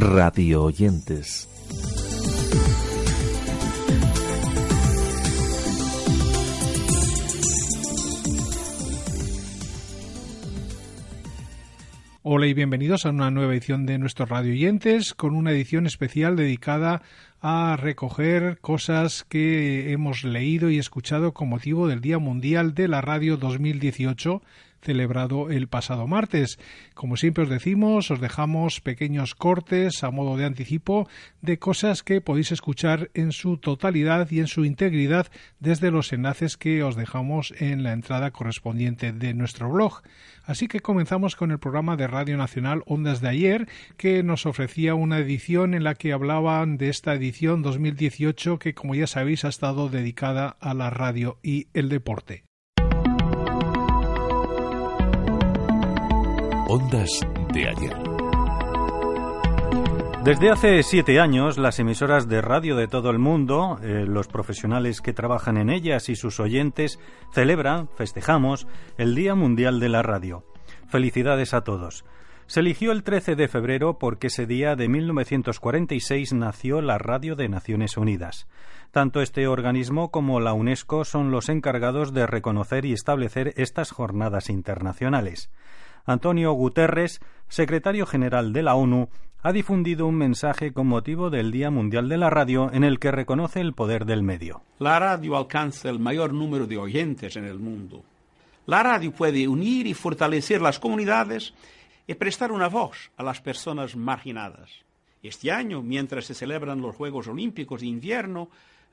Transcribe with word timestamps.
Radio 0.00 0.62
oyentes. 0.62 1.48
Hola 12.22 12.46
y 12.46 12.54
bienvenidos 12.54 13.06
a 13.06 13.10
una 13.10 13.32
nueva 13.32 13.52
edición 13.52 13.86
de 13.86 13.98
nuestros 13.98 14.28
radio 14.28 14.52
oyentes 14.52 15.14
con 15.14 15.34
una 15.34 15.50
edición 15.50 15.86
especial 15.86 16.36
dedicada 16.36 17.02
a 17.40 17.76
recoger 17.76 18.58
cosas 18.60 19.24
que 19.28 19.90
hemos 19.90 20.22
leído 20.22 20.70
y 20.70 20.78
escuchado 20.78 21.34
con 21.34 21.48
motivo 21.48 21.88
del 21.88 22.00
Día 22.00 22.20
Mundial 22.20 22.72
de 22.72 22.86
la 22.86 23.00
Radio 23.00 23.36
2018 23.36 24.42
celebrado 24.80 25.50
el 25.50 25.68
pasado 25.68 26.06
martes. 26.06 26.58
Como 26.94 27.16
siempre 27.16 27.44
os 27.44 27.50
decimos, 27.50 28.10
os 28.10 28.20
dejamos 28.20 28.80
pequeños 28.80 29.34
cortes 29.34 30.04
a 30.04 30.10
modo 30.10 30.36
de 30.36 30.44
anticipo 30.44 31.08
de 31.40 31.58
cosas 31.58 32.02
que 32.02 32.20
podéis 32.20 32.52
escuchar 32.52 33.10
en 33.14 33.32
su 33.32 33.56
totalidad 33.56 34.30
y 34.30 34.40
en 34.40 34.46
su 34.46 34.64
integridad 34.64 35.26
desde 35.60 35.90
los 35.90 36.12
enlaces 36.12 36.56
que 36.56 36.82
os 36.82 36.96
dejamos 36.96 37.52
en 37.58 37.82
la 37.82 37.92
entrada 37.92 38.30
correspondiente 38.30 39.12
de 39.12 39.34
nuestro 39.34 39.70
blog. 39.70 40.02
Así 40.44 40.66
que 40.66 40.80
comenzamos 40.80 41.36
con 41.36 41.50
el 41.50 41.58
programa 41.58 41.96
de 41.96 42.06
Radio 42.06 42.36
Nacional 42.38 42.82
Ondas 42.86 43.20
de 43.20 43.28
ayer, 43.28 43.68
que 43.98 44.22
nos 44.22 44.46
ofrecía 44.46 44.94
una 44.94 45.18
edición 45.18 45.74
en 45.74 45.84
la 45.84 45.94
que 45.94 46.12
hablaban 46.12 46.78
de 46.78 46.88
esta 46.88 47.14
edición 47.14 47.60
2018 47.62 48.58
que, 48.58 48.74
como 48.74 48.94
ya 48.94 49.06
sabéis, 49.06 49.44
ha 49.44 49.48
estado 49.48 49.90
dedicada 49.90 50.56
a 50.60 50.72
la 50.72 50.88
radio 50.88 51.38
y 51.42 51.68
el 51.74 51.90
deporte. 51.90 52.47
Ondas 56.70 57.08
de 57.54 57.66
ayer. 57.66 57.96
Desde 60.22 60.50
hace 60.50 60.82
siete 60.82 61.18
años, 61.18 61.56
las 61.56 61.78
emisoras 61.78 62.28
de 62.28 62.42
radio 62.42 62.76
de 62.76 62.88
todo 62.88 63.08
el 63.08 63.18
mundo, 63.18 63.78
eh, 63.82 64.04
los 64.06 64.28
profesionales 64.28 65.00
que 65.00 65.14
trabajan 65.14 65.56
en 65.56 65.70
ellas 65.70 66.10
y 66.10 66.14
sus 66.14 66.40
oyentes 66.40 67.00
celebran, 67.32 67.88
festejamos, 67.96 68.66
el 68.98 69.14
Día 69.14 69.34
Mundial 69.34 69.80
de 69.80 69.88
la 69.88 70.02
Radio. 70.02 70.44
Felicidades 70.88 71.54
a 71.54 71.62
todos. 71.62 72.04
Se 72.44 72.60
eligió 72.60 72.92
el 72.92 73.02
13 73.02 73.34
de 73.34 73.48
febrero 73.48 73.98
porque 73.98 74.26
ese 74.26 74.44
día 74.44 74.76
de 74.76 74.88
1946 74.88 76.34
nació 76.34 76.82
la 76.82 76.98
Radio 76.98 77.34
de 77.34 77.48
Naciones 77.48 77.96
Unidas. 77.96 78.46
Tanto 78.90 79.22
este 79.22 79.46
organismo 79.48 80.10
como 80.10 80.38
la 80.38 80.52
UNESCO 80.52 81.06
son 81.06 81.30
los 81.30 81.48
encargados 81.48 82.12
de 82.12 82.26
reconocer 82.26 82.84
y 82.84 82.92
establecer 82.92 83.54
estas 83.56 83.90
jornadas 83.90 84.50
internacionales. 84.50 85.50
Antonio 86.08 86.52
Guterres, 86.52 87.20
secretario 87.48 88.06
general 88.06 88.54
de 88.54 88.62
la 88.62 88.74
ONU, 88.76 89.10
ha 89.42 89.52
difundido 89.52 90.06
un 90.06 90.14
mensaje 90.14 90.72
con 90.72 90.86
motivo 90.86 91.28
del 91.28 91.52
Día 91.52 91.70
Mundial 91.70 92.08
de 92.08 92.16
la 92.16 92.30
Radio 92.30 92.72
en 92.72 92.82
el 92.82 92.98
que 92.98 93.10
reconoce 93.10 93.60
el 93.60 93.74
poder 93.74 94.06
del 94.06 94.22
medio. 94.22 94.62
La 94.78 94.98
radio 94.98 95.36
alcanza 95.36 95.90
el 95.90 95.98
mayor 95.98 96.32
número 96.32 96.66
de 96.66 96.78
oyentes 96.78 97.36
en 97.36 97.44
el 97.44 97.58
mundo. 97.58 98.02
La 98.64 98.82
radio 98.82 99.12
puede 99.12 99.46
unir 99.46 99.86
y 99.86 99.92
fortalecer 99.92 100.62
las 100.62 100.78
comunidades 100.78 101.52
y 102.06 102.14
prestar 102.14 102.52
una 102.52 102.68
voz 102.68 103.10
a 103.18 103.22
las 103.22 103.42
personas 103.42 103.94
marginadas. 103.94 104.70
Este 105.22 105.52
año, 105.52 105.82
mientras 105.82 106.24
se 106.24 106.32
celebran 106.32 106.80
los 106.80 106.96
Juegos 106.96 107.28
Olímpicos 107.28 107.82
de 107.82 107.86
Invierno, 107.86 108.48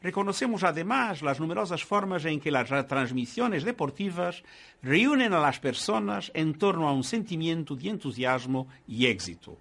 Reconocemos 0.06 0.64
además 0.64 1.24
las 1.24 1.40
numerosas 1.40 1.84
formas 1.84 2.26
en 2.26 2.40
que 2.40 2.52
las 2.52 2.70
transmisiones 2.88 3.64
deportivas 3.64 4.44
reúnen 4.84 5.34
a 5.34 5.40
las 5.40 5.60
personas 5.60 6.30
en 6.36 6.54
torno 6.60 6.88
a 6.88 6.94
un 6.94 7.04
sentimiento 7.04 7.76
de 7.76 7.90
entusiasmo 7.90 8.68
y 8.88 9.08
éxito. 9.08 9.58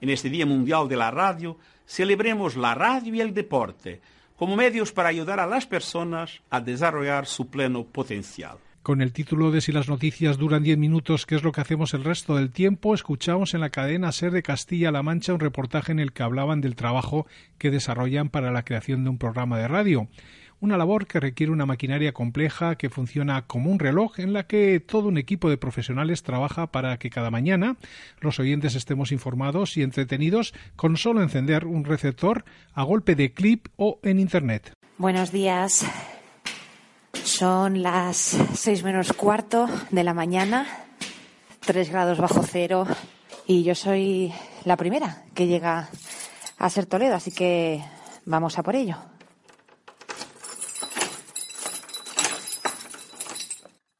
En 0.00 0.10
este 0.10 0.30
Día 0.30 0.46
Mundial 0.46 0.88
de 0.88 0.94
la 0.94 1.10
Radio, 1.10 1.56
celebremos 1.84 2.54
la 2.54 2.76
radio 2.76 3.12
y 3.12 3.20
el 3.20 3.34
deporte 3.34 4.00
como 4.36 4.54
medios 4.54 4.92
para 4.92 5.08
ayudar 5.08 5.40
a 5.40 5.46
las 5.48 5.66
personas 5.66 6.40
a 6.50 6.60
desarrollar 6.60 7.26
su 7.26 7.48
pleno 7.48 7.82
potencial. 7.82 8.58
Con 8.82 9.02
el 9.02 9.12
título 9.12 9.50
de 9.50 9.60
Si 9.60 9.70
las 9.70 9.88
noticias 9.88 10.38
duran 10.38 10.62
diez 10.62 10.78
minutos, 10.78 11.26
¿qué 11.26 11.34
es 11.34 11.42
lo 11.42 11.52
que 11.52 11.60
hacemos 11.60 11.92
el 11.94 12.04
resto 12.04 12.36
del 12.36 12.50
tiempo? 12.50 12.94
Escuchamos 12.94 13.52
en 13.52 13.60
la 13.60 13.70
cadena 13.70 14.12
Ser 14.12 14.30
de 14.32 14.42
Castilla-La 14.42 15.02
Mancha 15.02 15.34
un 15.34 15.40
reportaje 15.40 15.92
en 15.92 15.98
el 15.98 16.12
que 16.12 16.22
hablaban 16.22 16.60
del 16.60 16.74
trabajo 16.74 17.26
que 17.58 17.70
desarrollan 17.70 18.30
para 18.30 18.50
la 18.50 18.64
creación 18.64 19.04
de 19.04 19.10
un 19.10 19.18
programa 19.18 19.58
de 19.58 19.68
radio. 19.68 20.08
Una 20.60 20.76
labor 20.76 21.06
que 21.06 21.20
requiere 21.20 21.52
una 21.52 21.66
maquinaria 21.66 22.12
compleja 22.12 22.76
que 22.76 22.90
funciona 22.90 23.46
como 23.46 23.70
un 23.70 23.78
reloj 23.78 24.18
en 24.18 24.32
la 24.32 24.46
que 24.46 24.80
todo 24.80 25.08
un 25.08 25.18
equipo 25.18 25.50
de 25.50 25.58
profesionales 25.58 26.22
trabaja 26.22 26.68
para 26.68 26.98
que 26.98 27.10
cada 27.10 27.30
mañana 27.30 27.76
los 28.20 28.40
oyentes 28.40 28.74
estemos 28.74 29.12
informados 29.12 29.76
y 29.76 29.82
entretenidos 29.82 30.54
con 30.74 30.96
solo 30.96 31.22
encender 31.22 31.66
un 31.66 31.84
receptor 31.84 32.44
a 32.74 32.82
golpe 32.82 33.14
de 33.14 33.32
clip 33.32 33.68
o 33.76 34.00
en 34.02 34.18
Internet. 34.18 34.72
Buenos 34.96 35.30
días. 35.30 35.86
Son 37.38 37.84
las 37.84 38.36
seis 38.54 38.82
menos 38.82 39.12
cuarto 39.12 39.68
de 39.92 40.02
la 40.02 40.12
mañana, 40.12 40.66
tres 41.60 41.88
grados 41.88 42.18
bajo 42.18 42.42
cero, 42.42 42.84
y 43.46 43.62
yo 43.62 43.76
soy 43.76 44.32
la 44.64 44.76
primera 44.76 45.22
que 45.34 45.46
llega 45.46 45.88
a 46.58 46.68
ser 46.68 46.86
Toledo, 46.86 47.14
así 47.14 47.30
que 47.30 47.80
vamos 48.24 48.58
a 48.58 48.64
por 48.64 48.74
ello. 48.74 48.96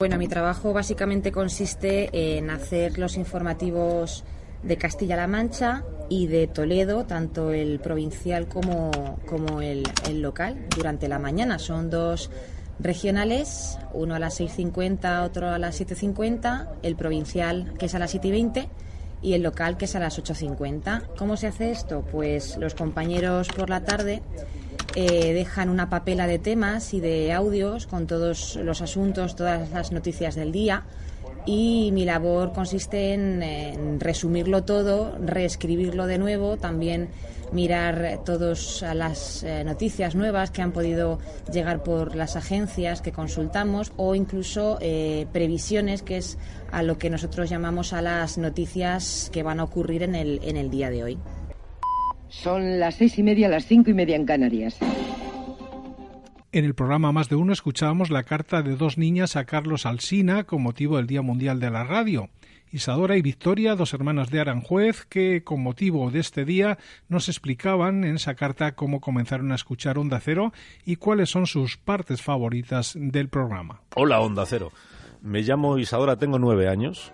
Bueno, 0.01 0.19
mi 0.19 0.27
trabajo 0.27 0.73
básicamente 0.73 1.31
consiste 1.31 2.39
en 2.39 2.51
hacer 2.51 2.99
los 2.99 3.17
informativos 3.17 4.25
de 4.65 4.77
Castilla-La 4.77 5.29
Mancha 5.29 5.85
y 6.09 6.27
de 6.27 6.49
Toledo, 6.49 7.05
tanto 7.05 7.53
el 7.53 7.79
provincial 7.79 8.49
como, 8.49 9.21
como 9.29 9.61
el, 9.61 9.85
el 10.09 10.23
local, 10.23 10.67
durante 10.75 11.07
la 11.07 11.21
mañana. 11.21 11.61
Son 11.61 11.89
dos 11.89 12.33
regionales, 12.81 13.79
uno 13.93 14.15
a 14.15 14.19
las 14.19 14.41
6.50, 14.41 15.25
otro 15.25 15.49
a 15.51 15.59
las 15.59 15.81
7.50, 15.81 16.69
el 16.83 16.97
provincial 16.97 17.75
que 17.79 17.87
es 17.87 17.95
a 17.95 17.99
las 17.99 18.15
7.20 18.15 18.69
y 19.23 19.35
el 19.35 19.43
local 19.43 19.77
que 19.77 19.87
es 19.87 19.97
a 19.97 20.01
las 20.01 20.19
8.50. 20.23 21.15
¿Cómo 21.17 21.37
se 21.37 21.49
hace 21.49 21.71
esto? 21.71 22.05
Pues 22.11 22.57
los 22.57 22.75
compañeros 22.75 23.49
por 23.49 23.69
la 23.69 23.85
tarde 23.85 24.23
eh, 24.95 25.33
dejan 25.33 25.69
una 25.69 25.91
papela 25.91 26.27
de 26.27 26.39
temas 26.39 26.95
y 26.95 27.01
de 27.01 27.33
audios 27.33 27.87
con 27.87 28.07
todos 28.07 28.57
los 28.57 28.81
asuntos, 28.81 29.37
todas 29.37 29.71
las 29.71 29.93
noticias 29.93 30.35
del 30.35 30.53
día 30.53 30.85
y 31.49 31.91
mi 31.93 32.05
labor 32.05 32.53
consiste 32.53 33.15
en, 33.15 34.01
resumirlo 34.01 34.65
todo, 34.65 35.17
reescribirlo 35.19 36.07
de 36.07 36.19
nuevo, 36.19 36.59
también 36.59 37.09
mirar 37.53 38.21
todas 38.25 38.85
las 38.95 39.43
eh, 39.43 39.65
noticias 39.65 40.15
nuevas 40.15 40.51
que 40.51 40.63
han 40.63 40.73
podido 40.73 41.19
llegar 41.53 41.83
por 41.83 42.15
las 42.15 42.37
agencias 42.37 43.03
que 43.03 43.13
consultamos 43.13 43.93
o 43.97 44.15
incluso 44.15 44.79
eh, 44.81 45.27
previsiones, 45.33 46.03
que 46.03 46.19
es 46.19 46.39
a 46.71 46.83
lo 46.83 46.99
que 46.99 47.11
nosotros 47.11 47.51
llamamos 47.51 47.93
a 47.93 48.03
las 48.03 48.39
noticias 48.39 49.31
que 49.33 49.43
van 49.43 49.61
a 49.61 49.65
ocurrir 49.65 50.03
en 50.03 50.15
el, 50.15 50.41
en 50.43 50.57
el 50.57 50.71
día 50.71 50.91
de 50.91 51.05
hoy. 51.05 51.19
Son 52.29 52.79
las 52.79 52.97
seis 52.97 53.19
y 53.19 53.23
media, 53.23 53.49
las 53.49 53.65
cinco 53.65 53.91
y 53.91 53.95
media 53.95 54.17
en 54.17 54.27
Canarias. 54.27 54.79
En 56.51 56.65
el 56.65 56.75
programa 56.75 57.13
Más 57.13 57.29
de 57.29 57.37
Uno 57.37 57.53
escuchábamos 57.53 58.11
la 58.11 58.23
carta 58.23 58.63
de 58.63 58.75
dos 58.75 58.97
niñas 58.97 59.37
a 59.37 59.45
Carlos 59.45 59.85
Alsina 59.85 60.45
con 60.45 60.63
motivo 60.63 60.97
del 60.97 61.07
Día 61.07 61.21
Mundial 61.21 61.61
de 61.61 61.71
la 61.71 61.85
Radio. 61.85 62.31
Isadora 62.71 63.17
y 63.17 63.23
Victoria, 63.23 63.75
dos 63.75 63.95
hermanas 63.95 64.31
de 64.31 64.41
Aranjuez, 64.41 65.05
que 65.07 65.43
con 65.43 65.63
motivo 65.63 66.11
de 66.11 66.21
este 66.21 66.45
día 66.45 66.79
nos 67.09 67.29
explicaban 67.29 68.05
en 68.05 68.17
esa 68.17 68.35
carta 68.35 68.75
cómo 68.75 69.01
comenzaron 69.01 69.53
a 69.53 69.55
escuchar 69.55 69.99
Onda 69.99 70.21
Cero 70.21 70.53
y 70.85 70.97
cuáles 70.97 71.31
son 71.31 71.47
sus 71.47 71.77
partes 71.77 72.23
favoritas 72.23 72.95
del 72.99 73.29
programa. 73.29 73.81
Hola 73.97 74.21
Onda 74.21 74.45
Cero, 74.47 74.73
me 75.23 75.41
llamo 75.43 75.79
Isadora, 75.79 76.17
tengo 76.17 76.39
nueve 76.39 76.69
años. 76.69 77.13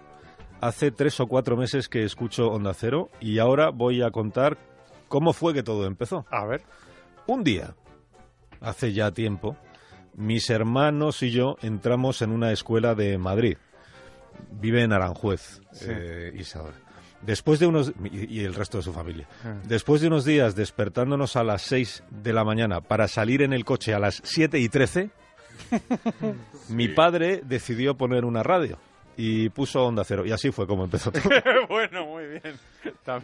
Hace 0.60 0.90
tres 0.90 1.20
o 1.20 1.26
cuatro 1.26 1.56
meses 1.56 1.88
que 1.88 2.04
escucho 2.04 2.48
Onda 2.48 2.74
Cero 2.74 3.10
y 3.20 3.38
ahora 3.38 3.70
voy 3.70 4.02
a 4.02 4.10
contar 4.10 4.58
cómo 5.08 5.32
fue 5.32 5.54
que 5.54 5.62
todo 5.62 5.86
empezó. 5.86 6.26
A 6.30 6.44
ver. 6.46 6.62
Un 7.26 7.44
día 7.44 7.74
hace 8.60 8.92
ya 8.92 9.12
tiempo, 9.12 9.56
mis 10.14 10.50
hermanos 10.50 11.22
y 11.22 11.30
yo 11.30 11.56
entramos 11.62 12.22
en 12.22 12.30
una 12.32 12.50
escuela 12.50 12.94
de 12.94 13.18
Madrid. 13.18 13.56
Vive 14.52 14.82
en 14.82 14.92
Aranjuez, 14.92 15.60
eh, 15.82 16.32
Isadora. 16.34 16.76
Después 17.22 17.58
de 17.58 17.66
unos 17.66 17.92
y, 18.04 18.40
y 18.40 18.44
el 18.44 18.54
resto 18.54 18.78
de 18.78 18.84
su 18.84 18.92
familia. 18.92 19.26
Ah. 19.44 19.54
Después 19.64 20.00
de 20.00 20.08
unos 20.08 20.24
días 20.24 20.54
despertándonos 20.54 21.36
a 21.36 21.44
las 21.44 21.62
6 21.62 22.04
de 22.10 22.32
la 22.32 22.44
mañana 22.44 22.80
para 22.80 23.08
salir 23.08 23.42
en 23.42 23.52
el 23.52 23.64
coche 23.64 23.94
a 23.94 23.98
las 23.98 24.20
7 24.24 24.58
y 24.58 24.68
13, 24.68 25.10
mi 26.68 26.88
padre 26.88 27.40
decidió 27.44 27.96
poner 27.96 28.24
una 28.24 28.42
radio 28.42 28.78
y 29.16 29.48
puso 29.50 29.84
Onda 29.84 30.04
Cero 30.04 30.26
y 30.26 30.32
así 30.32 30.50
fue 30.50 30.66
como 30.66 30.84
empezó 30.84 31.12
todo. 31.12 31.22
bueno, 31.68 32.06
muy 32.06 32.26
bien. 32.26 32.54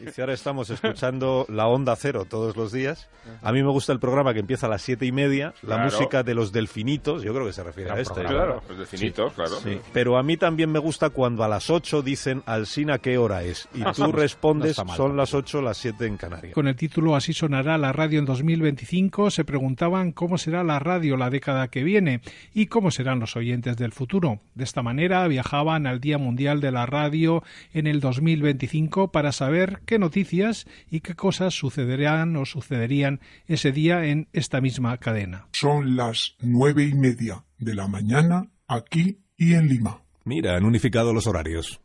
Y 0.07 0.11
si 0.11 0.21
ahora 0.21 0.35
estamos 0.35 0.69
escuchando 0.71 1.47
la 1.49 1.67
Onda 1.67 1.97
Cero 1.97 2.27
todos 2.29 2.57
los 2.57 2.71
días. 2.73 3.09
A 3.43 3.53
mí 3.53 3.63
me 3.63 3.69
gusta 3.71 3.93
el 3.93 4.01
programa 4.01 4.33
que 4.35 4.41
empieza 4.41 4.67
a 4.67 4.71
las 4.71 4.83
siete 4.83 5.07
y 5.07 5.13
media, 5.13 5.55
la 5.63 5.77
Claro. 5.77 5.85
música 5.85 6.23
de 6.23 6.35
los 6.35 6.53
delfinitos, 6.53 7.23
yo 7.23 7.33
creo 7.35 7.47
que 7.47 7.53
se 7.53 7.63
refiere 7.63 7.91
a 7.91 7.99
este. 8.01 8.23
Claro, 8.25 8.63
los 8.69 8.79
delfinitos, 8.79 9.33
claro. 9.35 9.57
Sí, 9.63 9.79
pero 9.93 10.17
a 10.19 10.23
mí 10.23 10.37
también 10.37 10.71
me 10.73 10.79
gusta 10.79 11.11
cuando 11.11 11.45
a 11.45 11.49
las 11.49 11.71
8 11.71 12.03
dicen 12.03 12.43
Alsina 12.47 12.99
qué 12.99 13.19
hora 13.19 13.43
es 13.43 13.69
y 13.75 13.79
No 13.81 13.93
tú 13.93 14.11
respondes 14.13 14.79
no 14.79 14.85
mal 14.87 14.97
son 14.97 15.17
las 15.17 15.35
8 15.35 15.63
las 15.63 15.77
7 15.79 16.07
en 16.07 16.17
Canarias. 16.17 16.55
Con 16.55 16.67
el 16.67 16.77
título 16.77 17.15
Así 17.17 17.33
sonará 17.33 17.79
la 17.79 17.93
radio 17.93 18.19
en 18.19 18.25
2025 18.27 19.31
se 19.31 19.45
preguntaban 19.45 20.13
cómo 20.13 20.39
será 20.39 20.65
la 20.65 20.79
radio 20.79 21.17
la 21.17 21.31
década 21.31 21.69
que 21.69 21.83
viene 21.85 22.21
y 22.55 22.67
cómo 22.67 22.91
serán 22.91 23.21
los 23.21 23.37
oyentes 23.37 23.77
del 23.77 23.93
futuro. 23.93 24.41
De 24.55 24.65
esta 24.65 24.83
manera 24.83 25.27
viajaban 25.29 25.87
al 25.87 26.01
Día 26.01 26.19
Mundial 26.19 26.61
de 26.61 26.73
la 26.73 26.87
Radio 26.87 27.43
en 27.73 27.87
el 27.87 28.01
2025 28.01 29.13
para 29.13 29.33
saber 29.33 29.70
qué 29.79 29.99
noticias 29.99 30.67
y 30.91 31.01
qué 31.01 31.15
cosas 31.15 31.55
sucederán 31.55 32.37
o 32.37 32.45
sucederían 32.45 33.21
ese 33.47 33.73
día 33.73 34.05
en 34.07 34.29
esta 34.33 34.61
misma 34.61 34.97
cadena. 34.99 35.47
Son 35.53 35.97
las 35.97 36.37
nueve 36.41 36.85
y 36.85 36.95
media 36.95 37.45
de 37.59 37.75
la 37.75 37.89
mañana 37.89 38.51
aquí 38.67 39.21
y 39.37 39.55
en 39.55 39.69
Lima. 39.69 40.03
Mira, 40.25 40.57
han 40.57 40.65
unificado 40.65 41.13
los 41.13 41.27
horarios. 41.27 41.81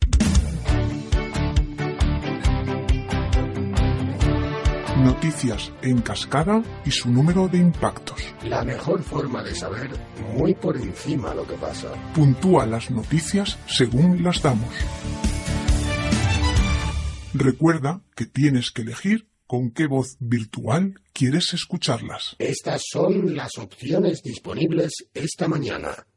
Noticias 4.98 5.72
en 5.82 6.02
cascada 6.02 6.64
y 6.86 6.92
su 6.92 7.12
número 7.12 7.48
de 7.48 7.58
impactos. 7.60 8.22
La 8.44 8.64
mejor 8.64 9.04
forma 9.04 9.44
de 9.44 9.54
saber 9.54 9.90
muy 10.36 10.54
por 10.56 10.78
encima 10.78 11.34
lo 11.34 11.46
que 11.46 11.56
pasa. 11.56 11.90
Puntúa 12.14 12.66
las 12.66 12.90
noticias 12.90 13.58
según 13.68 14.24
las 14.24 14.42
damos. 14.42 14.74
Recuerda 17.38 18.02
que 18.16 18.26
tienes 18.26 18.72
que 18.72 18.84
elegir 18.84 19.28
con 19.46 19.72
qué 19.72 19.88
voz 19.88 20.16
virtual 20.22 21.02
quieres 21.12 21.54
escucharlas. 21.54 22.38
Estas 22.40 22.84
son 22.90 23.36
las 23.36 23.58
opciones 23.58 24.24
disponibles 24.24 24.94
esta 25.14 25.50
mañana. 25.50 26.08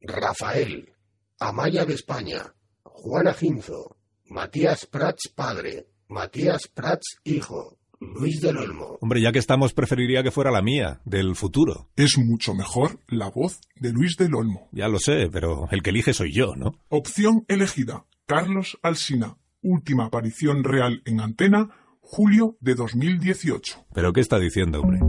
Rafael, 0.00 0.92
Amaya 1.40 1.84
de 1.84 1.94
España, 1.94 2.54
Juana 2.84 3.34
Ginzo, 3.34 3.96
Matías 4.26 4.86
Prats 4.86 5.28
padre, 5.34 5.88
Matías 6.06 6.68
Prats 6.68 7.16
hijo, 7.24 7.80
Luis 7.98 8.40
del 8.40 8.58
Olmo. 8.58 8.98
Hombre, 9.00 9.20
ya 9.20 9.32
que 9.32 9.40
estamos, 9.40 9.74
preferiría 9.74 10.22
que 10.22 10.30
fuera 10.30 10.52
la 10.52 10.62
mía, 10.62 11.00
del 11.04 11.34
futuro. 11.34 11.90
Es 11.96 12.18
mucho 12.18 12.54
mejor 12.54 13.00
la 13.08 13.30
voz 13.30 13.60
de 13.74 13.90
Luis 13.90 14.16
del 14.16 14.36
Olmo. 14.36 14.68
Ya 14.70 14.86
lo 14.86 15.00
sé, 15.00 15.28
pero 15.32 15.66
el 15.72 15.82
que 15.82 15.90
elige 15.90 16.14
soy 16.14 16.32
yo, 16.32 16.54
¿no? 16.54 16.78
Opción 16.88 17.44
elegida. 17.48 18.06
Carlos 18.26 18.78
Alsina. 18.82 19.38
Última 19.68 20.04
aparición 20.04 20.62
real 20.62 21.02
en 21.06 21.20
antena, 21.20 21.70
julio 22.00 22.56
de 22.60 22.76
2018. 22.76 23.86
¿Pero 23.92 24.12
qué 24.12 24.20
está 24.20 24.38
diciendo, 24.38 24.80
hombre? 24.80 25.00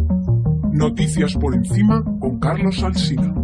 Noticias 0.72 1.36
por 1.36 1.54
encima 1.54 2.04
con 2.20 2.40
Carlos 2.40 2.82
Alsina. 2.82 3.36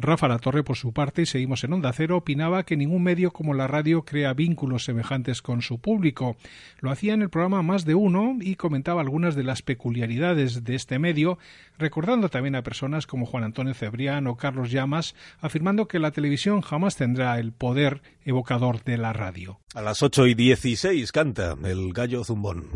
Rafa 0.00 0.28
La 0.28 0.38
Torre, 0.38 0.62
por 0.62 0.76
su 0.76 0.92
parte, 0.92 1.22
y 1.22 1.26
seguimos 1.26 1.64
en 1.64 1.72
Onda 1.72 1.92
Cero, 1.92 2.16
opinaba 2.16 2.64
que 2.64 2.76
ningún 2.76 3.02
medio 3.02 3.32
como 3.32 3.54
la 3.54 3.66
radio 3.66 4.02
crea 4.02 4.32
vínculos 4.34 4.84
semejantes 4.84 5.42
con 5.42 5.62
su 5.62 5.78
público. 5.80 6.36
Lo 6.80 6.90
hacía 6.90 7.14
en 7.14 7.22
el 7.22 7.30
programa 7.30 7.62
Más 7.62 7.84
de 7.84 7.94
Uno 7.94 8.36
y 8.40 8.56
comentaba 8.56 9.00
algunas 9.00 9.34
de 9.34 9.44
las 9.44 9.62
peculiaridades 9.62 10.64
de 10.64 10.74
este 10.74 10.98
medio, 10.98 11.38
recordando 11.78 12.28
también 12.28 12.54
a 12.54 12.62
personas 12.62 13.06
como 13.06 13.26
Juan 13.26 13.44
Antonio 13.44 13.74
Cebrián 13.74 14.26
o 14.26 14.36
Carlos 14.36 14.70
Llamas, 14.70 15.14
afirmando 15.40 15.88
que 15.88 15.98
la 15.98 16.10
televisión 16.10 16.60
jamás 16.60 16.96
tendrá 16.96 17.38
el 17.38 17.52
poder 17.52 18.02
evocador 18.24 18.84
de 18.84 18.98
la 18.98 19.12
radio. 19.12 19.58
A 19.74 19.82
las 19.82 20.02
8 20.02 20.26
y 20.26 20.34
16 20.34 21.12
canta 21.12 21.56
el 21.64 21.92
gallo 21.92 22.24
zumbón. 22.24 22.68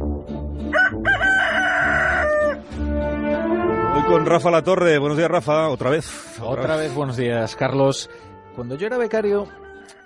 Con 4.09 4.27
Rafa 4.27 4.51
La 4.51 4.63
Torre. 4.63 4.99
Buenos 4.99 5.17
días, 5.17 5.31
Rafa. 5.31 5.69
Otra 5.69 5.91
vez. 5.91 6.39
Otra 6.41 6.77
vez, 6.77 6.95
buenos 6.95 7.17
días, 7.17 7.57
Carlos. 7.57 8.11
Cuando 8.55 8.77
yo 8.77 8.87
era 8.87 8.99
becario, 8.99 9.47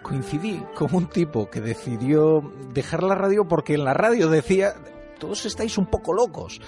coincidí 0.02 0.62
con 0.76 0.94
un 0.94 1.06
tipo 1.08 1.50
que 1.50 1.60
decidió 1.60 2.40
dejar 2.72 3.02
la 3.02 3.14
radio 3.14 3.48
porque 3.48 3.74
en 3.74 3.84
la 3.84 3.94
radio 3.94 4.28
decía, 4.28 4.74
todos 5.18 5.44
estáis 5.46 5.76
un 5.78 5.86
poco 5.86 6.12
locos. 6.12 6.60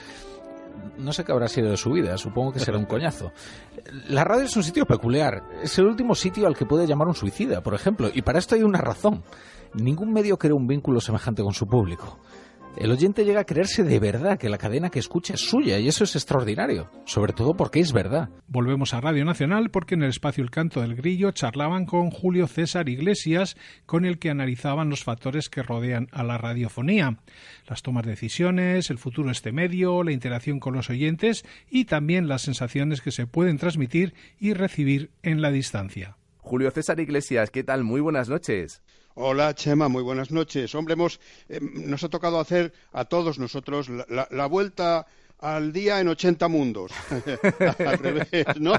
No 0.96 1.12
sé 1.12 1.24
qué 1.24 1.32
habrá 1.32 1.48
sido 1.48 1.70
de 1.70 1.76
su 1.76 1.92
vida, 1.92 2.16
supongo 2.18 2.52
que 2.52 2.60
será 2.60 2.78
un 2.78 2.84
coñazo. 2.86 3.30
La 4.08 4.24
radio 4.24 4.44
es 4.44 4.56
un 4.56 4.64
sitio 4.64 4.84
peculiar, 4.86 5.42
es 5.62 5.78
el 5.78 5.86
último 5.86 6.14
sitio 6.14 6.46
al 6.46 6.56
que 6.56 6.66
puede 6.66 6.86
llamar 6.86 7.08
un 7.08 7.14
suicida, 7.14 7.62
por 7.62 7.74
ejemplo, 7.74 8.10
y 8.12 8.22
para 8.22 8.38
esto 8.40 8.56
hay 8.56 8.62
una 8.62 8.80
razón. 8.80 9.22
Ningún 9.74 10.12
medio 10.12 10.38
crea 10.38 10.54
un 10.54 10.66
vínculo 10.66 11.00
semejante 11.00 11.42
con 11.42 11.52
su 11.52 11.66
público. 11.68 12.18
El 12.78 12.92
oyente 12.92 13.24
llega 13.24 13.40
a 13.40 13.44
creerse 13.44 13.82
de 13.82 13.98
verdad 13.98 14.38
que 14.38 14.48
la 14.48 14.56
cadena 14.56 14.88
que 14.88 15.00
escucha 15.00 15.34
es 15.34 15.40
suya 15.40 15.80
y 15.80 15.88
eso 15.88 16.04
es 16.04 16.14
extraordinario, 16.14 16.88
sobre 17.06 17.32
todo 17.32 17.56
porque 17.56 17.80
es 17.80 17.92
verdad. 17.92 18.28
Volvemos 18.46 18.94
a 18.94 19.00
Radio 19.00 19.24
Nacional 19.24 19.70
porque 19.70 19.96
en 19.96 20.04
el 20.04 20.10
espacio 20.10 20.44
El 20.44 20.52
Canto 20.52 20.80
del 20.80 20.94
Grillo 20.94 21.32
charlaban 21.32 21.86
con 21.86 22.12
Julio 22.12 22.46
César 22.46 22.88
Iglesias, 22.88 23.56
con 23.84 24.04
el 24.04 24.20
que 24.20 24.30
analizaban 24.30 24.90
los 24.90 25.02
factores 25.02 25.48
que 25.48 25.64
rodean 25.64 26.06
a 26.12 26.22
la 26.22 26.38
radiofonía, 26.38 27.18
las 27.66 27.82
tomas 27.82 28.04
de 28.04 28.12
decisiones, 28.12 28.90
el 28.90 28.98
futuro 28.98 29.26
de 29.26 29.32
este 29.32 29.50
medio, 29.50 30.04
la 30.04 30.12
interacción 30.12 30.60
con 30.60 30.74
los 30.74 30.88
oyentes 30.88 31.44
y 31.68 31.86
también 31.86 32.28
las 32.28 32.42
sensaciones 32.42 33.00
que 33.00 33.10
se 33.10 33.26
pueden 33.26 33.58
transmitir 33.58 34.14
y 34.38 34.52
recibir 34.52 35.10
en 35.24 35.42
la 35.42 35.50
distancia. 35.50 36.16
Julio 36.38 36.70
César 36.70 37.00
Iglesias, 37.00 37.50
¿qué 37.50 37.64
tal? 37.64 37.82
Muy 37.82 38.00
buenas 38.00 38.28
noches. 38.28 38.82
Hola, 39.20 39.52
Chema, 39.52 39.88
muy 39.88 40.04
buenas 40.04 40.30
noches. 40.30 40.72
Hombre, 40.76 40.92
hemos, 40.94 41.18
eh, 41.48 41.58
nos 41.60 42.04
ha 42.04 42.08
tocado 42.08 42.38
hacer 42.38 42.72
a 42.92 43.04
todos 43.04 43.40
nosotros 43.40 43.88
la, 43.88 44.06
la- 44.08 44.28
la 44.30 44.46
vuelta 44.46 45.08
al 45.40 45.72
día 45.72 46.00
en 46.00 46.06
80 46.06 46.46
mundos. 46.46 46.92
al 47.84 47.98
revés, 47.98 48.44
¿no? 48.60 48.74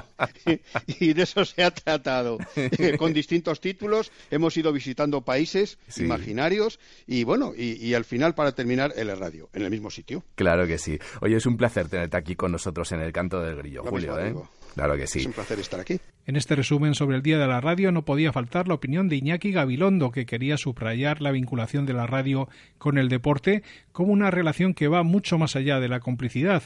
Y, 0.98 1.12
de 1.12 1.22
eso 1.24 1.44
se 1.44 1.62
ha 1.62 1.70
tratado. 1.70 2.38
Con 2.98 3.12
distintos 3.12 3.60
títulos 3.60 4.10
hemos 4.30 4.56
ido 4.56 4.72
visitando 4.72 5.20
países 5.20 5.78
Sí. 5.88 6.04
imaginarios 6.04 6.80
y, 7.06 7.24
bueno, 7.24 7.52
y, 7.54 7.72
y 7.72 7.92
al 7.92 8.06
final, 8.06 8.34
para 8.34 8.52
terminar, 8.52 8.94
en 8.96 9.08
la 9.08 9.16
radio, 9.16 9.50
en 9.52 9.62
el 9.62 9.70
mismo 9.70 9.90
sitio. 9.90 10.24
Claro 10.36 10.66
que 10.66 10.78
sí. 10.78 10.98
Oye, 11.20 11.36
es 11.36 11.44
un 11.44 11.58
placer 11.58 11.88
tenerte 11.88 12.16
aquí 12.16 12.34
con 12.34 12.50
nosotros 12.52 12.90
en 12.92 13.00
el 13.00 13.12
canto 13.12 13.40
del 13.42 13.56
grillo, 13.56 13.82
Lo 13.84 13.90
Julio, 13.90 14.16
mismo 14.16 14.40
¿eh? 14.42 14.59
Claro 14.74 14.96
que 14.96 15.06
sí. 15.06 15.20
Es 15.20 15.26
un 15.26 15.32
placer 15.32 15.58
estar 15.58 15.80
aquí. 15.80 16.00
En 16.26 16.36
este 16.36 16.54
resumen 16.54 16.94
sobre 16.94 17.16
el 17.16 17.22
Día 17.22 17.38
de 17.38 17.46
la 17.46 17.60
Radio 17.60 17.92
no 17.92 18.04
podía 18.04 18.32
faltar 18.32 18.68
la 18.68 18.74
opinión 18.74 19.08
de 19.08 19.16
Iñaki 19.16 19.52
Gabilondo, 19.52 20.10
que 20.10 20.26
quería 20.26 20.56
subrayar 20.56 21.20
la 21.20 21.32
vinculación 21.32 21.86
de 21.86 21.94
la 21.94 22.06
radio 22.06 22.48
con 22.78 22.98
el 22.98 23.08
deporte 23.08 23.62
como 23.92 24.12
una 24.12 24.30
relación 24.30 24.74
que 24.74 24.88
va 24.88 25.02
mucho 25.02 25.38
más 25.38 25.56
allá 25.56 25.80
de 25.80 25.88
la 25.88 26.00
complicidad. 26.00 26.62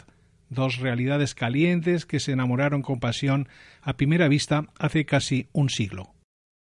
Dos 0.51 0.79
realidades 0.79 1.35
calientes 1.35 2.05
que 2.05 2.21
se 2.21 2.33
enamoraron 2.33 2.83
con 2.83 3.01
pasión 3.01 3.49
a 3.83 3.97
primera 3.97 4.29
vista 4.29 4.67
hace 4.79 5.05
casi 5.07 5.49
un 5.53 5.71
siglo. 5.71 6.15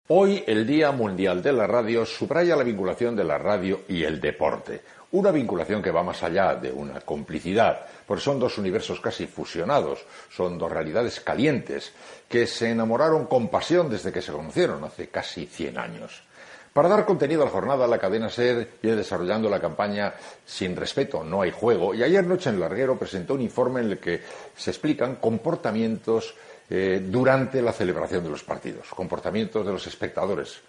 Hoy, 0.09 0.41
el 0.47 0.65
Día 0.65 0.91
Mundial 0.93 1.43
de 1.43 1.51
la 1.51 1.67
Radio 1.67 2.05
subraya 2.05 2.55
la 2.55 2.63
vinculación 2.63 3.15
de 3.15 3.25
la 3.25 3.37
radio 3.37 3.81
y 3.89 4.03
el 4.03 4.21
deporte. 4.21 4.81
Una 5.11 5.31
vinculación 5.31 5.81
que 5.81 5.91
va 5.91 6.03
más 6.03 6.21
allá 6.23 6.55
de 6.55 6.71
una 6.71 6.99
complicidad, 7.01 7.85
porque 8.05 8.23
son 8.23 8.39
dos 8.39 8.57
universos 8.57 8.99
casi 8.99 9.25
fusionados, 9.25 10.05
son 10.29 10.57
dos 10.57 10.69
realidades 10.69 11.21
calientes 11.21 11.93
que 12.27 12.45
se 12.45 12.71
enamoraron 12.71 13.25
con 13.25 13.47
pasión 13.47 13.89
desde 13.89 14.11
que 14.11 14.21
se 14.21 14.33
conocieron 14.33 14.83
hace 14.83 15.07
casi 15.07 15.45
100 15.45 15.77
años. 15.77 16.23
Para 16.73 16.89
dar 16.89 17.05
contenido 17.05 17.41
a 17.41 17.45
la 17.45 17.51
jornada, 17.51 17.87
la 17.87 17.97
cadena 17.97 18.29
SER 18.29 18.69
viene 18.79 18.97
desarrollando 18.97 19.49
la 19.49 19.59
campaña 19.59 20.13
Sin 20.45 20.75
respeto 20.75 21.23
no 21.23 21.41
hay 21.41 21.49
juego 21.49 21.95
y 21.95 22.03
ayer 22.03 22.23
noche 22.23 22.51
en 22.51 22.59
Larguero 22.59 22.99
presentó 22.99 23.33
un 23.33 23.41
informe 23.41 23.81
en 23.81 23.91
el 23.91 23.97
que 23.97 24.21
se 24.55 24.69
explican 24.69 25.15
comportamientos 25.15 26.35
eh, 26.69 27.01
durante 27.03 27.63
la 27.63 27.71
celebración 27.71 28.23
de 28.25 28.29
los 28.29 28.43
partidos, 28.43 28.89
comportamientos 28.89 29.65
de 29.65 29.71
los 29.71 29.87
espectadores, 29.87 30.59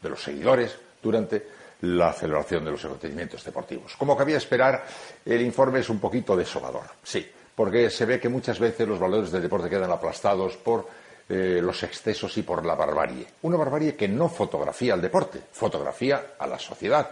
de 0.00 0.08
los 0.08 0.22
seguidores 0.22 0.74
durante 1.02 1.46
la 1.82 2.12
celebración 2.12 2.64
de 2.64 2.72
los 2.72 2.84
acontecimientos 2.84 3.44
deportivos. 3.44 3.94
Como 3.96 4.16
cabía 4.16 4.36
esperar, 4.36 4.84
el 5.24 5.42
informe 5.42 5.80
es 5.80 5.88
un 5.88 6.00
poquito 6.00 6.36
desolador, 6.36 6.84
sí, 7.02 7.26
porque 7.54 7.90
se 7.90 8.04
ve 8.04 8.20
que 8.20 8.28
muchas 8.28 8.58
veces 8.58 8.86
los 8.86 8.98
valores 8.98 9.30
del 9.30 9.42
deporte 9.42 9.70
quedan 9.70 9.90
aplastados 9.90 10.56
por 10.56 10.88
eh, 11.28 11.60
los 11.62 11.82
excesos 11.82 12.36
y 12.38 12.42
por 12.42 12.64
la 12.64 12.74
barbarie. 12.74 13.26
Una 13.42 13.56
barbarie 13.56 13.94
que 13.94 14.08
no 14.08 14.28
fotografía 14.28 14.94
al 14.94 15.02
deporte, 15.02 15.40
fotografía 15.52 16.34
a 16.38 16.46
la 16.46 16.58
sociedad, 16.58 17.10